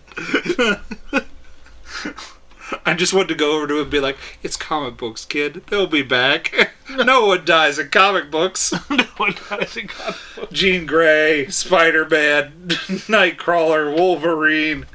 [2.87, 5.63] I just wanted to go over to him and be like, "It's comic books, kid.
[5.69, 6.73] They'll be back.
[6.91, 8.73] no one dies in comic books.
[8.91, 10.53] no one dies in comic books.
[10.53, 14.87] Jean Grey, Spider Man, Nightcrawler, Wolverine.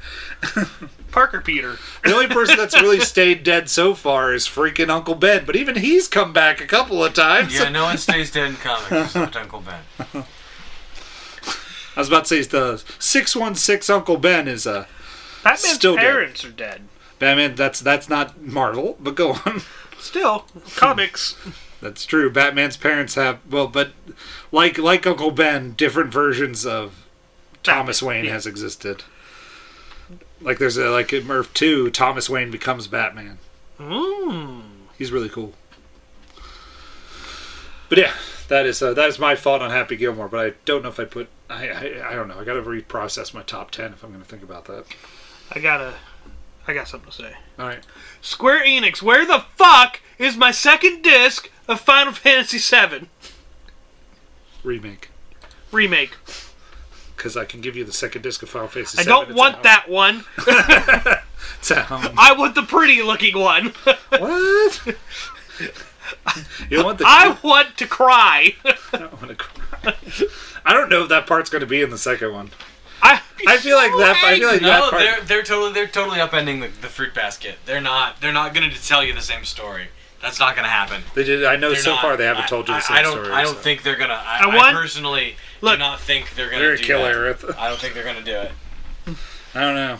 [1.10, 1.78] Parker Peter.
[2.04, 5.44] The only person that's really stayed dead so far is freaking Uncle Ben.
[5.46, 7.54] But even he's come back a couple of times.
[7.54, 10.24] Yeah, no one stays dead in comics except Uncle Ben.
[11.96, 14.86] I was about to say the six one six Uncle Ben is a
[15.42, 16.02] Batman's Still dead.
[16.02, 16.82] parents are dead.
[17.18, 17.54] Batman.
[17.54, 19.62] That's that's not Marvel, but go on.
[19.98, 20.46] Still,
[20.76, 21.36] comics.
[21.80, 22.28] That's true.
[22.28, 23.92] Batman's parents have well, but
[24.50, 27.06] like like Uncle Ben, different versions of
[27.62, 28.32] Thomas Wayne yeah.
[28.32, 29.04] has existed.
[30.40, 33.38] Like there's a like in Murph two, Thomas Wayne becomes Batman.
[33.78, 34.62] Mmm.
[34.96, 35.52] He's really cool.
[37.88, 38.14] But yeah,
[38.48, 40.28] that is uh, that is my fault on Happy Gilmore.
[40.28, 42.38] But I don't know if I put I I, I don't know.
[42.38, 44.84] I got to reprocess my top ten if I'm going to think about that.
[45.52, 45.94] I gotta.
[46.68, 47.32] I got something to say.
[47.58, 47.82] All right.
[48.20, 53.08] Square Enix, where the fuck is my second disc of Final Fantasy VII
[54.64, 55.08] remake
[55.72, 56.16] remake?
[57.16, 58.98] because I can give you the second disc of Final Fantasy.
[58.98, 59.08] I VII.
[59.08, 60.24] don't It's want that one.
[61.60, 62.14] It's at home.
[62.18, 63.66] I want the pretty looking one.
[64.10, 64.80] what?
[66.70, 67.04] you want the.
[67.06, 68.54] I want to cry.
[68.64, 69.94] I don't want to cry.
[70.64, 72.50] I don't know if that part's going to be in the second one.
[73.02, 74.20] I, I feel like that.
[74.24, 75.02] I feel like that No, part.
[75.02, 77.56] they're they're totally they're totally upending the, the fruit basket.
[77.66, 79.88] They're not they're not going to tell you the same story.
[80.20, 81.02] That's not going to happen.
[81.14, 81.44] They did.
[81.44, 83.02] I know They're so not- far they haven't I- told you the I- same I
[83.02, 83.30] don't, story.
[83.30, 83.60] I don't so.
[83.60, 84.14] think they're gonna.
[84.20, 85.74] I, I I, personally Look.
[85.74, 87.14] do not think they're gonna They're do kill that.
[87.14, 87.56] Aerith.
[87.56, 88.52] I don't think they're gonna do it.
[89.54, 89.98] I don't know.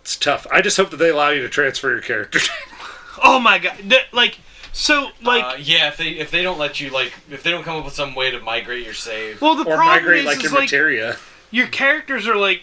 [0.00, 0.46] It's tough.
[0.52, 2.38] I just hope that they allow you to transfer your character.
[3.22, 3.76] oh my god!
[4.12, 4.38] Like
[4.78, 7.64] so, like uh, yeah, if they if they don't let you like if they don't
[7.64, 9.40] come up with some way to migrate your save.
[9.40, 11.16] well, the or problem migrate is, like is your like materia.
[11.50, 12.60] your characters are like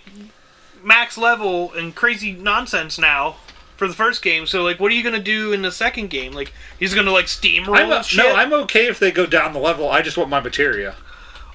[0.83, 3.37] max level and crazy nonsense now.
[3.77, 4.45] for the first game.
[4.45, 6.33] So like, what are you gonna do in the second game?
[6.33, 8.23] Like, he's gonna like steamroll I'm, and shit.
[8.23, 9.89] no, I'm okay if they go down the level.
[9.89, 10.95] I just want my materia.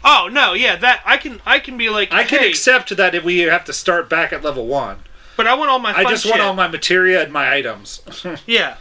[0.04, 3.22] oh no, yeah, that I can I can be like, I can accept that if
[3.22, 4.98] we have to start back at level one.
[5.36, 5.94] but I want all my.
[5.94, 6.32] I just shit.
[6.32, 8.02] want all my materia and my items.
[8.46, 8.76] Yeah,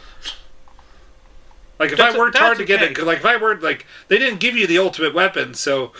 [1.78, 2.90] like if That's- I worked hard to get okay.
[2.90, 5.92] it, 'cause, like if I worked like they didn't give you the ultimate weapon, so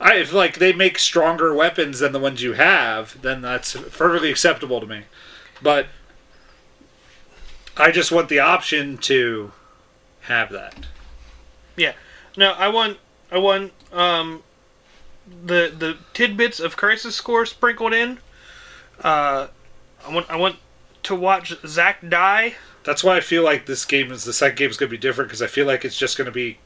[0.00, 4.30] I if like they make stronger weapons than the ones you have, then that's perfectly
[4.30, 5.02] acceptable to me.
[5.62, 5.86] But
[7.76, 9.52] I just want the option to
[10.22, 10.86] have that.
[11.76, 11.92] Yeah.
[12.36, 12.98] No, I want
[13.30, 14.42] I want um
[15.44, 18.18] the the tidbits of Crisis Core sprinkled in.
[19.02, 19.48] Uh,
[20.06, 20.56] I want I want
[21.04, 22.54] to watch Zack die.
[22.84, 25.00] That's why I feel like this game is the second game is going to be
[25.00, 26.58] different because I feel like it's just going to be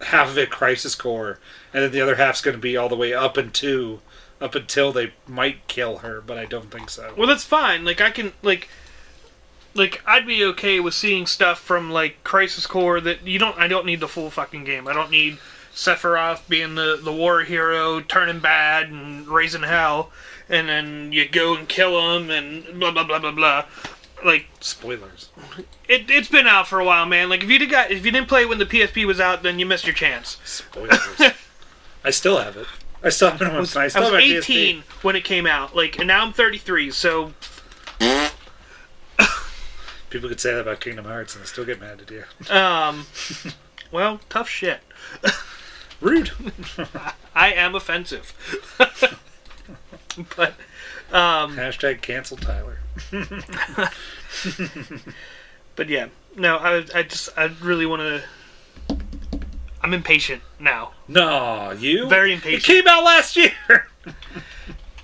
[0.00, 1.38] half of it Crisis Core,
[1.72, 4.00] and then the other half's going to be all the way up into
[4.40, 7.14] up until they might kill her, but I don't think so.
[7.16, 7.84] Well, that's fine.
[7.84, 8.68] Like I can like
[9.74, 13.68] like I'd be okay with seeing stuff from like Crisis Core that you don't I
[13.68, 14.86] don't need the full fucking game.
[14.86, 15.38] I don't need
[15.74, 20.10] Sephiroth being the the war hero turning bad and raising hell
[20.48, 23.64] and then you go and kill him and blah blah blah blah blah.
[24.24, 25.28] Like Spoilers.
[25.88, 27.28] it it's been out for a while, man.
[27.28, 29.42] Like if you did got if you didn't play it when the PSP was out,
[29.42, 30.38] then you missed your chance.
[30.44, 31.00] Spoilers.
[32.04, 32.66] I still have it.
[33.02, 33.58] I still have it on my.
[33.58, 34.38] I I still was have my PSP.
[34.38, 35.74] 18 when it came out.
[35.76, 37.32] Like and now I'm 33, so
[40.10, 42.24] People could say that about Kingdom Hearts, and they still get mad at you.
[42.54, 43.06] um
[43.90, 44.80] well, tough shit.
[46.00, 46.30] Rude.
[47.34, 48.32] I am offensive.
[50.36, 50.54] but
[51.12, 52.78] um Hashtag cancel Tyler.
[55.76, 56.08] but yeah.
[56.36, 58.22] No, I I just I really want to
[59.82, 60.92] I'm impatient now.
[61.08, 62.08] No, you.
[62.08, 62.62] Very impatient.
[62.62, 63.52] It came out last year.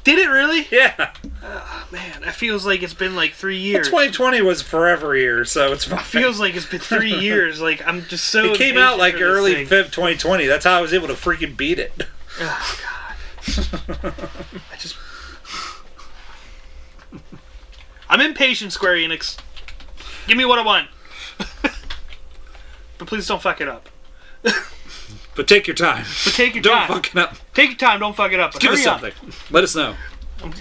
[0.04, 0.66] Did it really?
[0.70, 1.12] yeah.
[1.44, 3.86] Oh, Man, it feels like it's been like 3 years.
[3.86, 5.98] 2020 was forever here, so it's fine.
[5.98, 7.60] feels like it's been 3 years.
[7.60, 9.66] Like I'm just so It came out like early thing.
[9.66, 10.46] Feb 2020.
[10.46, 11.92] That's how I was able to freaking beat it.
[12.40, 14.14] Oh god.
[14.72, 14.96] I just
[18.10, 19.38] I'm impatient, Square Enix.
[20.26, 20.88] Give me what I want.
[22.98, 23.88] but please don't fuck it up.
[25.36, 26.04] But take your time.
[26.24, 26.88] But take your time.
[26.88, 27.36] Don't fuck it up.
[27.54, 28.58] Take your time, don't fuck it up.
[28.58, 29.00] Give us up.
[29.00, 29.32] something.
[29.50, 29.94] Let us know.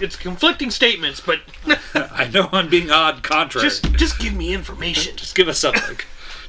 [0.00, 1.40] It's conflicting statements, but
[1.94, 3.66] I know I'm being odd contrary.
[3.66, 5.16] just just give me information.
[5.16, 5.98] Just give us something.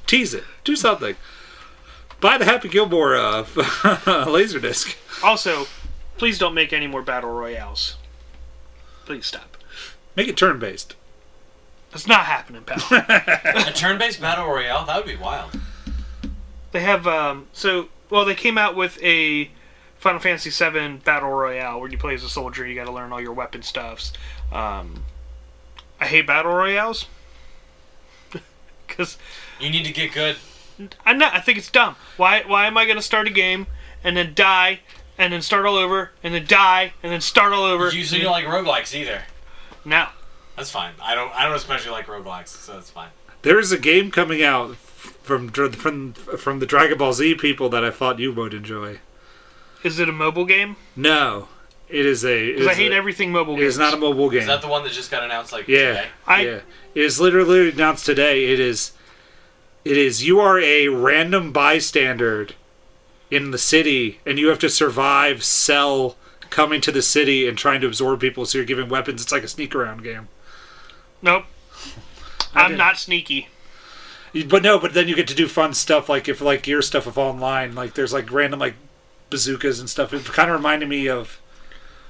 [0.05, 0.43] Tease it.
[0.63, 1.15] Do something.
[2.19, 4.95] Buy the Happy Gilmore uh, Laserdisc.
[5.23, 5.65] Also,
[6.17, 7.95] please don't make any more battle royales.
[9.05, 9.50] Please stop.
[10.15, 10.95] Make it turn based.
[11.91, 12.77] That's not happening, pal.
[13.67, 14.85] A turn-based battle royale?
[14.85, 15.51] That would be wild.
[16.71, 19.51] they have um so well they came out with a
[19.97, 22.65] Final Fantasy VII battle royale where you play as a soldier.
[22.65, 24.13] You got to learn all your weapon stuffs.
[24.51, 25.03] Um,
[25.99, 27.05] I hate battle royales
[28.87, 29.17] because
[29.59, 30.37] You need to get good.
[31.05, 31.33] I'm not.
[31.35, 31.95] I think it's dumb.
[32.17, 32.43] Why?
[32.47, 33.67] Why am I going to start a game
[34.03, 34.79] and then die
[35.17, 37.91] and then start all over and then die and then start all over?
[37.91, 39.23] You, so you don't like roguelikes either.
[39.85, 40.11] Now.
[40.55, 40.93] That's fine.
[41.01, 41.31] I don't.
[41.33, 43.09] I don't especially like roguelikes, so that's fine.
[43.41, 47.83] There is a game coming out from from from the Dragon Ball Z people that
[47.83, 48.99] I thought you would enjoy.
[49.83, 50.75] Is it a mobile game?
[50.95, 51.47] No,
[51.89, 52.51] it is a.
[52.53, 53.73] Because I hate a- everything mobile It games.
[53.73, 54.41] is not a mobile game.
[54.41, 56.07] Is that the one that just got announced like Yeah, today?
[56.27, 56.59] I- yeah.
[56.93, 58.45] It is literally announced today.
[58.51, 58.91] It is,
[59.85, 60.23] it is.
[60.27, 62.49] You are a random bystander
[63.31, 66.15] in the city, and you have to survive Cell
[66.51, 68.45] coming to the city and trying to absorb people.
[68.45, 69.23] So you're giving weapons.
[69.23, 70.27] It's like a sneak around game.
[71.23, 71.45] Nope.
[72.53, 73.47] I'm didn't- sneaky.
[74.47, 77.05] But no, but then you get to do fun stuff like if like gear stuff
[77.07, 77.75] if online.
[77.75, 78.75] Like there's like random like
[79.29, 80.13] bazookas and stuff.
[80.13, 81.41] It kind of reminded me of.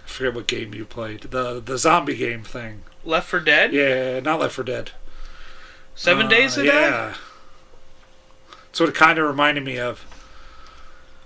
[0.05, 1.21] I forget what game you played.
[1.21, 2.83] The the zombie game thing.
[3.03, 3.73] Left for Dead.
[3.73, 4.91] Yeah, not Left for Dead.
[5.95, 6.67] Seven Uh, days a day.
[6.67, 7.15] Yeah.
[8.67, 10.05] That's what it kind of reminded me of.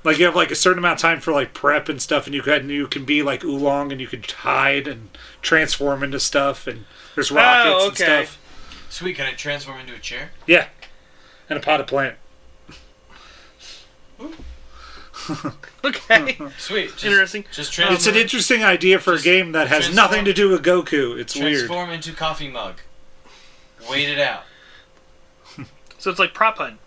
[0.05, 2.33] Like you have like a certain amount of time for like prep and stuff, and
[2.35, 5.09] you can you can be like oolong and you can hide and
[5.41, 6.85] transform into stuff, and
[7.15, 8.37] there's rockets Oh, and stuff.
[8.89, 9.15] Sweet.
[9.17, 10.29] Can I transform into a chair?
[10.47, 10.67] Yeah,
[11.49, 12.15] and a potted plant.
[15.83, 16.37] Okay.
[16.57, 16.89] Sweet.
[16.91, 17.45] Just, Interesting.
[17.51, 20.49] Just Um, It's an interesting idea for a game that has transform- nothing to do
[20.49, 21.17] with Goku.
[21.17, 21.53] It's weird.
[21.67, 22.75] transform into coffee mug.
[23.89, 24.43] Wait it out.
[25.97, 26.79] so it's like prop hunt.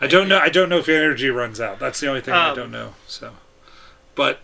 [0.00, 0.38] I don't know.
[0.38, 1.78] I don't know if your energy runs out.
[1.78, 2.94] That's the only thing I Um, don't know.
[3.06, 3.32] So,
[4.14, 4.40] but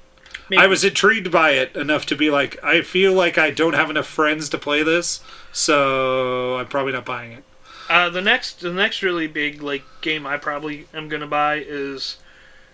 [0.48, 0.62] Maybe.
[0.62, 3.90] I was intrigued by it enough to be like, I feel like I don't have
[3.90, 5.20] enough friends to play this,
[5.52, 7.44] so I'm probably not buying it.
[7.88, 12.16] Uh, the next, the next really big like game I probably am gonna buy is,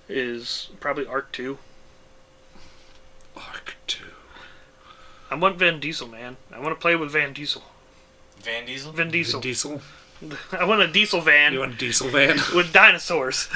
[0.08, 1.58] is probably Ark Two.
[3.36, 4.04] Ark Two.
[5.30, 6.36] I want Van Diesel, man.
[6.52, 7.62] I want to play with Van Diesel.
[8.40, 8.92] Van Diesel.
[8.92, 9.40] Vin Diesel.
[9.40, 9.82] Van Diesel.
[10.52, 12.38] I want a diesel van You want a diesel van?
[12.54, 13.48] with dinosaurs.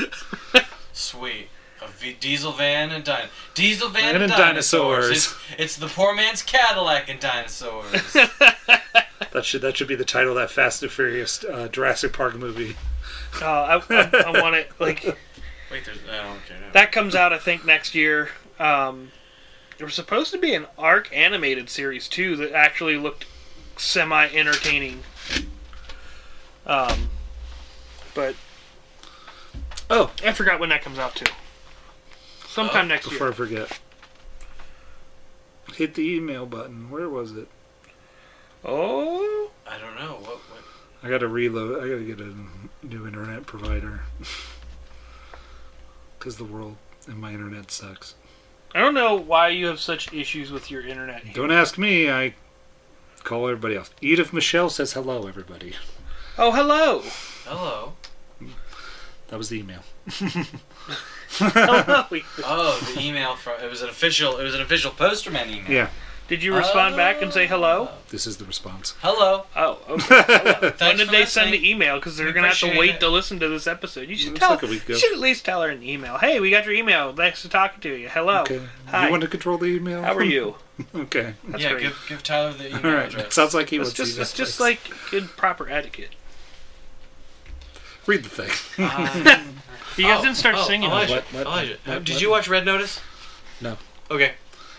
[0.92, 1.48] Sweet.
[1.82, 5.08] A v- diesel van and din- diesel van And and, and dinosaurs.
[5.08, 5.10] dinosaurs.
[5.10, 8.16] It's, it's the poor man's Cadillac and dinosaurs.
[9.32, 12.34] That should that should be the title of that Fast and Furious uh, Jurassic Park
[12.36, 12.76] movie.
[13.40, 15.02] Uh, I, I, I want it like
[15.70, 16.58] Wait, there's I don't care.
[16.60, 16.70] No.
[16.74, 18.28] that comes out I think next year.
[18.58, 19.10] Um,
[19.78, 23.24] there was supposed to be an Ark animated series too that actually looked
[23.78, 25.00] semi entertaining.
[26.66, 27.08] Um,
[28.14, 28.34] but
[29.90, 31.30] Oh, I forgot when that comes out too.
[32.48, 33.32] Sometime Oh, next before year.
[33.32, 33.80] I forget,
[35.74, 36.90] hit the email button.
[36.90, 37.48] Where was it?
[38.64, 40.36] Oh, I don't know what.
[40.38, 40.62] what
[41.02, 41.82] I gotta reload.
[41.82, 42.34] I gotta get a
[42.86, 44.00] new internet provider
[46.18, 48.14] because the world and my internet sucks.
[48.74, 51.34] I don't know why you have such issues with your internet.
[51.34, 52.10] Don't ask me.
[52.10, 52.34] I
[53.24, 53.90] call everybody else.
[54.00, 55.74] Edith Michelle says hello, everybody.
[56.38, 57.02] Oh, hello.
[57.44, 57.92] hello.
[59.28, 59.80] That was the email.
[60.08, 62.04] hello.
[62.44, 64.38] Oh, the email from it was an official.
[64.38, 65.70] It was an official Posterman email.
[65.70, 65.88] Yeah,
[66.28, 67.88] Did you respond back and say hello?
[67.90, 67.98] Oh.
[68.10, 68.94] this is the response.
[69.00, 69.46] Hello.
[69.56, 70.22] Oh, okay.
[70.26, 70.72] Hello.
[70.78, 71.96] when did for they send the email?
[71.96, 73.00] Because they're We gonna have to wait it.
[73.00, 74.10] to listen to this episode.
[74.10, 74.50] You should tell.
[74.50, 76.18] like a week you should at least tell her an email.
[76.18, 77.14] Hey, we got your email.
[77.14, 78.08] Thanks for talking to you.
[78.10, 78.42] Hello.
[78.42, 78.60] Okay.
[78.88, 79.06] Hi.
[79.06, 80.02] You want to control the email?
[80.02, 80.56] How are you?
[80.94, 81.32] okay.
[81.48, 81.82] That's yeah, great.
[81.84, 83.06] give give Tyler the email All right.
[83.06, 83.32] address.
[83.34, 84.80] Sounds like he was just email it's just like
[85.10, 86.10] good proper etiquette.
[88.06, 88.84] Read the thing.
[88.84, 89.42] Uh,
[89.96, 90.88] You guys oh, didn't start oh, singing.
[90.88, 92.22] Elijah, What, what, Elijah, what, did what?
[92.22, 92.98] you watch Red Notice?
[93.60, 93.76] No.
[94.10, 94.32] Okay.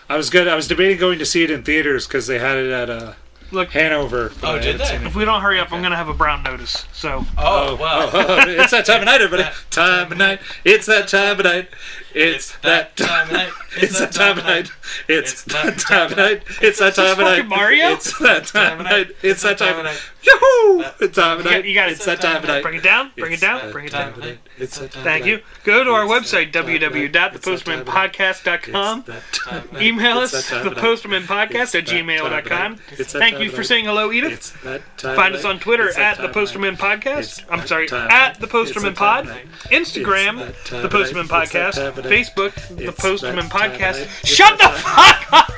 [0.08, 0.48] I was good.
[0.48, 3.12] I was debating going to see it in theaters because they had it at uh,
[3.50, 4.32] Look, Hanover.
[4.42, 4.96] Oh, I did they?
[5.06, 6.84] if we don't hurry up, I'm gonna have a brown notice.
[6.92, 8.10] So Oh, wow.
[8.12, 9.48] oh, it's that time of night, everybody.
[9.70, 10.40] Time of night.
[10.64, 11.68] It's that time of night.
[12.14, 13.28] It's that time.
[13.28, 13.50] of night.
[13.76, 14.70] It's that time of night.
[15.08, 16.42] It's that time of night.
[16.60, 17.46] It's that time of night.
[17.46, 17.92] Mario?
[17.92, 19.10] It's that time of night.
[19.22, 20.02] It's that time of night.
[20.26, 20.32] Night.
[20.40, 20.84] Yoo-hoo!
[21.00, 21.56] It's time of You night.
[21.60, 21.92] got- you got it.
[21.92, 22.62] It's that time of night.
[22.62, 23.10] bring it down.
[23.16, 23.70] Bring it down.
[23.72, 24.08] Bring it down.
[24.14, 24.38] of.
[24.58, 25.40] It's that time of Thank you.
[25.64, 27.02] Go to our website that time of night.
[27.34, 28.14] It's that time of night.
[28.14, 28.98] www.thepostmanpodcast.com.
[29.00, 29.82] It's that time of night.
[29.82, 30.84] Email us, that time of night.
[30.84, 32.72] thepostmanpodcast at that time of gmail.com.
[32.72, 32.80] night.
[32.98, 34.32] It's that Thank you for saying hello, Edith.
[34.32, 37.00] It's that time Find us on Twitter at that the time of Posterman night.
[37.00, 37.44] Podcast.
[37.50, 38.40] I'm sorry, at night.
[38.40, 39.26] the Posterman It's that time Pod.
[39.70, 41.42] Instagram, It's that time the of Posterman night.
[41.44, 41.74] It's that Podcast.
[41.74, 42.12] time of night.
[42.12, 44.26] Facebook, the It's Posterman that time of Podcast.
[44.26, 45.50] Shut the fuck up!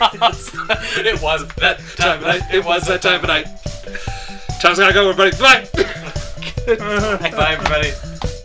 [1.07, 2.43] it was that time of night.
[2.55, 3.47] It was that time of night.
[4.61, 5.37] Time's gotta go, everybody.
[5.37, 5.69] Bye.
[7.31, 8.36] Bye, everybody.